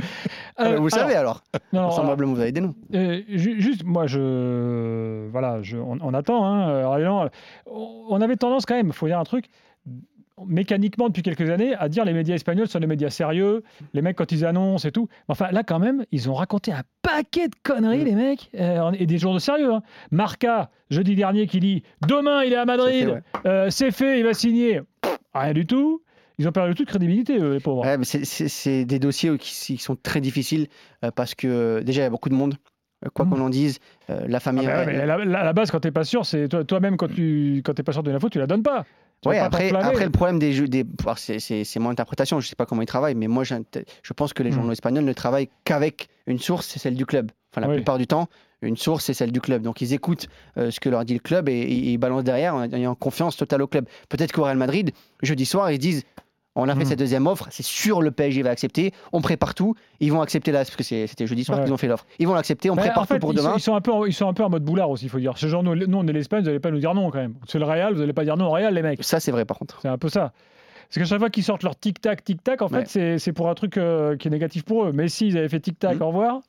Euh, 0.61 0.77
vous 0.77 0.85
le 0.85 0.91
savez 0.91 1.15
alors. 1.15 1.43
non, 1.55 1.61
non, 1.73 1.79
alors, 1.81 1.91
Vraisemblablement, 1.93 2.35
vous 2.35 2.41
avez 2.41 2.53
des 2.53 2.61
noms. 2.61 2.75
Euh, 2.95 3.21
ju- 3.29 3.61
juste, 3.61 3.85
moi, 3.85 4.07
je. 4.07 5.29
Voilà, 5.31 5.63
je, 5.63 5.77
on, 5.79 5.99
on 6.01 6.15
attend. 6.15 6.45
Hein, 6.45 6.69
euh, 6.69 6.89
Rayon. 6.89 7.31
on 7.67 8.21
avait 8.21 8.37
tendance 8.37 8.67
quand 8.67 8.75
même, 8.77 8.89
il 8.89 8.93
faut 8.93 9.07
dire 9.07 9.19
un 9.19 9.25
truc, 9.25 9.47
mécaniquement 10.47 11.09
depuis 11.09 11.23
quelques 11.23 11.49
années, 11.51 11.75
à 11.75 11.89
dire 11.89 12.05
les 12.05 12.13
médias 12.13 12.35
espagnols 12.37 12.69
sont 12.69 12.79
des 12.79 12.87
médias 12.87 13.11
sérieux, 13.11 13.65
les 13.93 14.03
mecs 14.03 14.17
quand 14.17 14.31
ils 14.31 14.45
annoncent 14.45 14.89
et 14.89 14.93
tout. 14.93 15.09
Mais 15.29 15.33
Enfin, 15.33 15.49
là, 15.51 15.63
quand 15.65 15.79
même, 15.79 16.05
ils 16.13 16.31
ont 16.31 16.35
raconté 16.35 16.73
un 16.73 16.83
paquet 17.03 17.49
de 17.49 17.55
conneries, 17.63 18.03
Mm. 18.03 18.05
les 18.05 18.15
mecs, 18.15 18.51
euh, 18.59 18.93
et 18.99 19.07
des 19.07 19.19
jours 19.19 19.35
de 19.35 19.39
sérieux. 19.41 19.73
Hein. 19.75 19.83
Marca, 20.11 20.71
jeudi 20.91 21.15
dernier, 21.17 21.47
qui 21.47 21.59
dit 21.61 21.83
demain, 22.07 22.43
il 22.45 22.53
est 22.53 22.57
à 22.57 22.65
Madrid, 22.65 22.93
C'est 22.93 23.05
fait, 23.05 23.13
ouais. 23.13 23.23
euh, 23.47 23.91
fait, 23.91 24.21
il 24.21 24.25
va 24.25 24.35
signer. 24.35 24.81
Rien 25.35 25.53
du 25.53 25.67
tout. 25.67 26.03
Ils 26.39 26.47
ont 26.47 26.53
perdu 26.53 26.75
toute 26.75 26.89
crédibilité, 26.89 27.39
eux, 27.39 27.55
les 27.55 27.61
pauvres. 27.61 27.85
Ouais, 27.85 27.97
c'est- 28.05 28.85
des 28.85 28.99
dossiers 28.99 29.37
qui, 29.39 29.53
qui 29.77 29.79
sont 29.79 29.97
très 29.97 30.21
difficiles 30.21 30.69
euh, 31.05 31.11
parce 31.11 31.35
que 31.35 31.49
euh, 31.49 31.83
déjà, 31.83 32.03
il 32.03 32.05
y 32.05 32.07
a 32.07 32.11
beaucoup 32.11 32.29
de 32.29 32.35
monde. 32.35 32.55
Euh, 33.05 33.09
Quoi 33.15 33.25
Mm. 33.25 33.31
qu'on 33.31 33.41
en 33.43 33.49
dise, 33.49 33.79
euh, 34.11 34.25
la 34.27 34.39
Ah, 34.39 34.41
famille. 34.41 34.67
ouais, 34.67 34.87
mais 34.87 35.07
la, 35.07 35.19
la- 35.19 35.45
la 35.45 35.53
base, 35.53 35.71
quand 35.71 35.79
t'es 35.81 35.91
pas 35.93 36.03
sûr, 36.05 36.27
c'est 36.27 36.49
toi- 36.49 36.65
toi-même 36.65 36.97
quand 36.97 37.07
tu 37.09 37.63
quand 37.65 37.73
t'es 37.75 37.83
pas 37.85 37.93
sûr 37.93 38.03
de 38.03 38.11
l'info, 38.11 38.29
tu 38.29 38.39
la 38.39 38.47
donnes 38.49 38.63
pas. 38.65 38.85
Pas 39.23 39.31
après, 39.43 39.73
après, 39.73 40.05
le 40.05 40.11
problème 40.11 40.39
des 40.39 40.53
jeux, 40.53 40.69
des, 40.69 40.85
alors, 41.05 41.19
c'est, 41.19 41.65
mon 41.81 41.91
interprétation, 41.91 42.39
je 42.39 42.47
sais 42.47 42.55
pas 42.55 42.67
comment 42.67 42.83
ils 42.83 42.87
travaillent, 42.87 43.17
mais 43.17 43.27
moi, 43.27 43.43
je 43.43 44.13
pense 44.15 44.33
que 44.33 44.45
les 44.45 44.51
Mm. 44.51 44.55
journaux 44.55 44.73
espagnols 44.73 45.05
ne 45.05 45.13
travaillent 45.13 45.49
qu'avec 45.65 46.09
une 46.29 46.39
source, 46.39 46.67
c'est 46.69 46.79
celle 46.79 46.95
du 46.95 47.05
club. 47.05 47.31
Enfin, 47.53 47.61
la 47.63 47.69
Oui. 47.69 47.75
plupart 47.77 47.99
du 47.99 48.07
temps, 48.07 48.29
une 48.63 48.77
source, 48.77 49.05
c'est 49.05 49.15
celle 49.15 49.33
du 49.33 49.41
club. 49.41 49.63
Donc, 49.63 49.81
ils 49.81 49.93
écoutent 49.93 50.29
euh, 50.57 50.71
ce 50.71 50.79
que 50.79 50.89
leur 50.89 51.05
dit 51.05 51.15
le 51.15 51.21
club 51.21 51.49
et, 51.49 51.53
et 51.53 51.93
ils 51.93 51.99
balancent 51.99 52.23
derrière 52.25 52.55
en 52.55 52.63
ayant 52.73 52.95
confiance 52.95 53.37
totale 53.37 53.63
au 53.63 53.67
club. 53.67 53.87
Peut-être 54.09 54.31
qu'au 54.33 54.45
Real 54.45 54.57
Madrid, 54.57 54.91
jeudi 55.23 55.47
soir, 55.47 55.71
ils 55.73 55.79
disent 55.79 56.05
on 56.61 56.69
a 56.69 56.75
fait 56.75 56.83
Mm. 56.83 56.87
cette 56.87 56.99
deuxième 56.99 57.27
offre, 57.27 57.47
c'est 57.51 57.63
sûr 57.65 58.03
le 58.03 58.11
PSG 58.11 58.43
va 58.43 58.51
accepter, 58.51 58.93
on 59.13 59.21
prépare 59.21 59.55
tout, 59.55 59.75
ils 60.01 60.13
vont 60.13 60.21
accepter 60.21 60.53
là, 60.53 60.59
parce 60.59 60.77
que 60.77 60.83
c'était 60.83 61.27
jeudi 61.27 61.45
soir 61.45 61.59
Ouais. 61.59 61.65
qu'ils 61.65 61.73
ont 61.73 61.77
fait 61.79 61.87
l'offre. 61.89 62.05
Ils 62.19 62.27
vont 62.29 62.35
l'accepter, 62.35 62.69
on 62.71 62.77
prépare 62.77 63.03
en 63.03 63.05
fait, 63.07 63.15
tout 63.15 63.21
pour 63.21 63.33
ils 63.33 63.37
demain. 63.37 63.51
Sont, 63.53 63.57
ils, 63.57 63.61
sont 63.63 63.75
un 63.77 63.81
peu, 63.81 63.93
en- 63.93 64.05
ils 64.05 64.13
sont 64.13 64.29
un 64.29 64.33
peu 64.35 64.45
en 64.45 64.51
mode 64.51 64.65
boulard 64.65 64.91
aussi, 64.91 65.05
il 65.07 65.09
faut 65.09 65.19
dire. 65.19 65.39
Ce 65.39 65.47
genre, 65.47 65.63
nous, 65.63 65.75
nous, 65.75 65.99
on 65.99 66.07
est 66.07 66.13
l'Espagne, 66.13 66.41
vous 66.41 66.47
n'allez 66.47 66.61
pas 66.61 66.71
nous 66.71 66.79
dire 66.81 66.95
non 66.95 67.11
quand 67.11 67.19
même. 67.19 67.35
C'est 67.47 67.59
le 67.59 67.65
Real, 67.65 67.95
vous 67.95 68.01
n'allez 68.01 68.13
pas 68.13 68.25
dire 68.25 68.37
non 68.37 68.47
au 68.47 68.51
Real, 68.51 68.75
les 68.75 68.83
mecs. 68.83 69.03
Ça, 69.03 69.21
c'est 69.21 69.31
vrai 69.33 69.45
par 69.45 69.59
contre. 69.59 69.79
C'est 69.83 69.89
un 69.89 69.99
peu 69.99 70.09
ça. 70.09 70.33
Parce 70.89 70.99
qu'à 71.01 71.05
chaque 71.05 71.19
fois 71.19 71.31
qu'ils 71.31 71.45
sortent 71.45 71.63
leur 71.65 71.77
tic-tac, 71.77 72.25
tic-tac, 72.25 72.63
en 72.63 72.69
fait, 72.69 72.77
Ouais. 72.77 72.85
c'est- 72.87 73.19
c'est 73.19 73.33
pour 73.33 73.49
un 73.51 73.55
truc 73.55 73.77
euh, 73.77 74.17
qui 74.17 74.29
est 74.29 74.31
négatif 74.31 74.65
pour 74.65 74.85
eux. 74.87 74.93
Mais 74.93 75.09
s'ils 75.09 75.37
avaient 75.37 75.49
fait 75.51 75.61
tic-tac, 75.61 75.99
Mm. 75.99 76.03
au 76.03 76.07
revoir, 76.09 76.41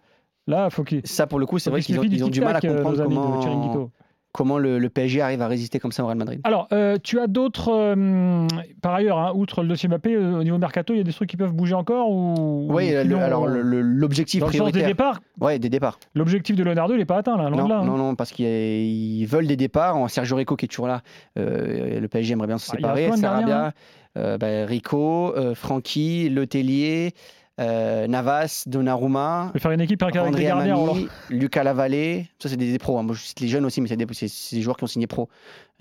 là, 0.48 0.70
faut 0.70 0.84
qu'ils. 0.84 1.06
Ça, 1.06 1.28
pour 1.28 1.40
le 1.40 1.46
coup, 1.46 1.60
c'est 1.60 1.70
vrai 1.70 1.82
qu'ils 1.82 2.00
ont, 2.00 2.04
méfient 2.04 2.16
ils 2.16 2.24
ont 2.24 2.30
du 2.30 2.40
mal 2.42 2.56
à 2.56 2.60
euh, 2.66 2.82
comprendre 2.84 3.04
comment. 3.04 3.90
Comment 4.32 4.58
le, 4.60 4.78
le 4.80 4.90
PSG 4.90 5.22
arrive 5.22 5.42
à 5.42 5.48
résister 5.48 5.80
comme 5.80 5.92
ça 5.92 6.04
au 6.04 6.06
Real 6.08 6.18
Madrid. 6.18 6.40
Alors, 6.44 6.68
euh, 6.72 6.98
tu 7.04 7.20
as 7.20 7.28
d'autres. 7.28 7.70
euh, 7.74 8.48
par 8.82 8.94
ailleurs, 8.94 9.18
hein, 9.18 9.32
outre 9.36 9.62
le 9.64 9.68
dossier 9.68 9.90
Mbappé, 9.90 10.14
euh, 10.16 10.40
au 10.40 10.44
niveau 10.44 10.58
mercato, 10.58 10.94
il 10.94 10.98
y 10.98 11.00
a 11.00 11.04
des 11.04 11.12
trucs 11.14 11.30
qui 11.30 11.38
peuvent 11.38 11.54
bouger 11.54 11.74
encore 11.74 12.10
ou, 12.12 12.68
Oui, 12.70 12.92
ou 12.92 13.08
le- 13.08 13.18
alors 13.18 13.48
le- 13.48 13.62
le- 13.62 13.82
l'objectif 13.82 14.42
le 14.42 14.46
sens 14.46 14.52
des 14.54 14.58
prioritaire. 14.60 14.88
départs, 14.88 15.20
Ouais, 15.42 15.58
des 15.60 15.70
départs. 15.70 16.00
l'objectif 16.14 16.56
de 16.56 16.64
Leonardo, 16.64 16.94
il 16.94 16.98
n'est 17.00 17.06
pas 17.06 17.18
atteint 17.18 17.38
là, 17.38 17.50
Non, 17.50 17.68
là. 17.68 17.80
hein. 17.80 17.86
non, 17.86 17.98
non, 17.98 18.16
parce 18.16 18.32
qu'ils 18.32 18.46
ils 18.46 19.26
veulent 19.26 19.48
des 19.48 19.58
départs. 19.58 19.98
En 19.98 20.08
Sergio 20.08 20.36
Rico 20.36 20.56
qui 20.56 20.66
est 20.66 20.70
toujours 20.70 20.88
là, 20.88 21.02
le 21.36 22.06
PSG 22.08 22.34
aimerait 22.34 22.48
bien 22.48 22.58
se 22.58 22.70
Ah, 22.72 22.74
a 22.74 22.78
séparer. 22.78 23.12
Sarabia, 23.18 23.74
euh, 24.18 24.38
bah, 24.38 24.66
Rico, 24.66 25.34
Francky, 25.56 26.30
Letellier, 26.30 27.14
euh, 27.60 28.08
Navas, 28.08 28.64
Donnarumma, 28.68 29.52
faire 29.58 29.72
une 29.72 29.82
équipe 29.82 30.02
avec 30.02 30.16
André. 30.16 30.48
Amani, 30.48 31.08
Lucas 31.30 31.64
Lavallée. 31.64 32.30
Ça, 32.40 32.50
c'est 32.50 32.58
des, 32.58 32.72
des 32.72 32.80
pros. 32.80 32.98
hein. 32.98 33.04
Moi, 33.04 33.16
je 33.16 33.22
cite 33.22 33.40
les 33.40 33.48
jeunes 33.48 33.66
aussi, 33.66 33.82
mais 33.82 33.88
c'est 33.88 33.98
des, 33.98 34.62
joueurs 34.62 34.78
qui 34.78 34.84
ont 34.84 34.88
signé 34.88 35.08
pro. 35.08 35.30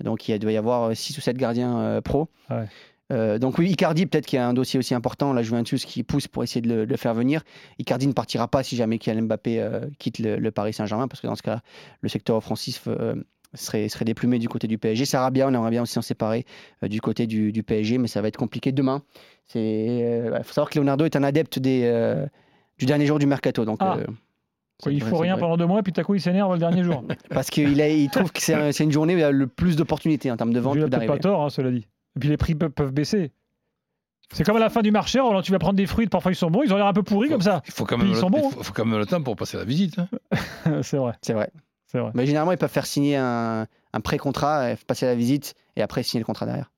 Donc, 0.03 0.27
il 0.27 0.37
doit 0.39 0.51
y 0.51 0.57
avoir 0.57 0.95
6 0.95 1.17
ou 1.17 1.21
7 1.21 1.37
gardiens 1.37 1.79
euh, 1.79 2.01
pro. 2.01 2.27
Ouais. 2.49 2.65
Euh, 3.11 3.39
donc 3.39 3.57
oui, 3.57 3.71
Icardi, 3.71 4.05
peut-être 4.05 4.25
qu'il 4.25 4.37
y 4.37 4.39
a 4.39 4.47
un 4.47 4.53
dossier 4.53 4.77
aussi 4.77 4.93
important, 4.93 5.33
la 5.33 5.41
Juventus 5.41 5.83
qui 5.85 6.03
pousse 6.03 6.27
pour 6.27 6.43
essayer 6.43 6.61
de 6.61 6.69
le, 6.69 6.85
de 6.85 6.91
le 6.91 6.97
faire 6.97 7.13
venir. 7.13 7.41
Icardi 7.79 8.07
ne 8.07 8.13
partira 8.13 8.47
pas 8.47 8.61
si 8.61 8.75
jamais 8.75 8.99
Kylian 8.99 9.23
Mbappé 9.23 9.59
euh, 9.59 9.87
quitte 9.97 10.19
le, 10.19 10.37
le 10.37 10.51
Paris 10.51 10.73
Saint-Germain, 10.73 11.07
parce 11.07 11.21
que 11.21 11.27
dans 11.27 11.35
ce 11.35 11.41
cas, 11.41 11.61
le 12.01 12.09
secteur 12.09 12.35
offensif 12.35 12.83
euh, 12.87 13.15
serait, 13.53 13.89
serait 13.89 14.05
déplumé 14.05 14.39
du 14.39 14.47
côté 14.49 14.67
du 14.67 14.77
PSG. 14.77 15.05
Sarabia, 15.05 15.47
on 15.47 15.53
aimerait 15.53 15.71
bien 15.71 15.81
aussi 15.83 15.93
s'en 15.93 16.01
séparer 16.01 16.45
euh, 16.83 16.87
du 16.87 17.01
côté 17.01 17.27
du, 17.27 17.51
du 17.51 17.63
PSG, 17.63 17.97
mais 17.97 18.07
ça 18.07 18.21
va 18.21 18.27
être 18.27 18.37
compliqué 18.37 18.71
demain. 18.71 19.01
Il 19.55 20.31
faut 20.43 20.53
savoir 20.53 20.69
que 20.69 20.77
Leonardo 20.79 21.05
est 21.05 21.15
un 21.15 21.23
adepte 21.23 21.59
des, 21.59 21.81
euh, 21.85 22.25
du 22.77 22.85
dernier 22.85 23.05
jour 23.05 23.19
du 23.19 23.25
mercato. 23.25 23.65
Donc, 23.65 23.77
Ah. 23.81 23.97
euh, 23.97 24.05
Quoi, 24.81 24.93
il 24.93 24.99
devrait- 24.99 25.09
faut 25.09 25.17
rien 25.17 25.37
pendant 25.37 25.57
deux 25.57 25.65
mois, 25.65 25.83
puis 25.83 25.91
tout 25.91 25.99
à 25.99 26.05
coup 26.05 26.15
il 26.15 26.21
s'énerve 26.21 26.53
le 26.53 26.59
dernier 26.59 26.83
jour. 26.85 27.03
Parce 27.29 27.49
qu'il 27.49 27.77
il 27.77 28.09
trouve 28.11 28.31
que 28.31 28.41
c'est 28.41 28.53
un- 28.53 28.71
c'est 28.71 28.85
une 28.85 28.91
journée 28.93 29.13
où 29.13 29.17
il 29.17 29.21
y 29.21 29.23
a 29.25 29.31
le 29.31 29.45
plus 29.47 29.75
d'opportunités 29.75 30.31
en 30.31 30.37
termes 30.37 30.53
de 30.53 30.59
vente 30.61 30.75
Il 30.77 30.83
a 30.83 30.85
que 30.85 30.89
peut-être 30.91 31.05
pas 31.07 31.17
tort, 31.19 31.43
hein, 31.43 31.49
cela 31.49 31.69
dit. 31.69 31.85
Et 32.15 32.19
puis 32.19 32.29
les 32.29 32.37
prix 32.37 32.55
peuvent, 32.55 32.69
peuvent 32.71 32.93
baisser. 32.93 33.31
C'est 34.31 34.45
comme 34.45 34.55
à 34.55 34.59
la 34.59 34.69
fin 34.69 34.81
du 34.81 34.91
marché, 34.91 35.19
Roland, 35.19 35.41
tu 35.41 35.51
vas 35.51 35.59
prendre 35.59 35.75
des 35.75 35.85
fruits, 35.87 36.07
parfois 36.07 36.31
ils 36.31 36.35
sont 36.35 36.49
bons, 36.51 36.61
ils 36.63 36.71
ont 36.71 36.77
l'air 36.77 36.85
un 36.85 36.93
peu 36.93 37.03
pourris 37.03 37.27
comme 37.29 37.41
ça. 37.41 37.61
Il 37.65 37.73
faut 37.73 37.83
quand 37.83 37.97
même, 37.97 38.07
Ils 38.07 38.13
le, 38.13 38.19
sont 38.19 38.29
bons, 38.29 38.49
il 38.51 38.53
faut, 38.53 38.63
faut 38.63 38.73
quand 38.73 38.85
même 38.85 38.99
le 38.99 39.05
temps 39.05 39.21
pour 39.21 39.35
passer 39.35 39.57
la 39.57 39.63
visite. 39.65 39.97
hein. 39.99 40.07
c'est 40.83 40.97
vrai, 40.97 41.13
C'est 41.21 41.33
vrai. 41.33 41.49
C'est 41.91 41.99
vrai. 41.99 42.11
Mais 42.13 42.25
généralement, 42.25 42.51
ils 42.51 42.57
peuvent 42.57 42.69
faire 42.71 42.85
signer 42.85 43.15
un, 43.17 43.65
un 43.93 43.99
pré-contrat, 44.01 44.59
euh, 44.61 44.75
passer 44.87 45.05
la 45.05 45.15
visite 45.15 45.55
et 45.75 45.81
après 45.81 46.03
signer 46.03 46.19
le 46.21 46.25
contrat 46.25 46.45
derrière. 46.45 46.71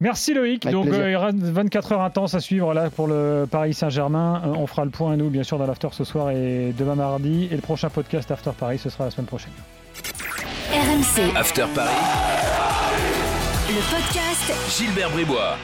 Merci 0.00 0.32
Loïc. 0.32 0.64
Avec 0.64 0.72
Donc 0.74 0.86
euh, 0.86 1.10
il 1.10 1.12
y 1.12 1.16
aura 1.16 1.30
24 1.32 1.92
heures 1.92 2.00
intenses 2.02 2.34
à 2.34 2.40
suivre 2.40 2.72
là 2.72 2.88
pour 2.88 3.06
le 3.06 3.46
Paris 3.50 3.74
Saint-Germain. 3.74 4.42
Euh, 4.46 4.54
on 4.56 4.66
fera 4.66 4.84
le 4.84 4.90
point 4.90 5.16
nous 5.16 5.28
bien 5.28 5.42
sûr 5.42 5.58
dans 5.58 5.66
l'after 5.66 5.88
ce 5.92 6.04
soir 6.04 6.30
et 6.30 6.72
demain 6.78 6.94
mardi. 6.94 7.48
Et 7.50 7.54
le 7.56 7.60
prochain 7.60 7.90
podcast 7.90 8.30
After 8.30 8.52
Paris 8.58 8.78
ce 8.78 8.88
sera 8.88 9.04
la 9.04 9.10
semaine 9.10 9.26
prochaine. 9.26 9.52
RMC, 10.72 11.36
After 11.36 11.66
Paris, 11.74 11.90
le 13.68 13.90
podcast 13.90 14.78
Gilbert 14.78 15.10
Bribois. 15.10 15.56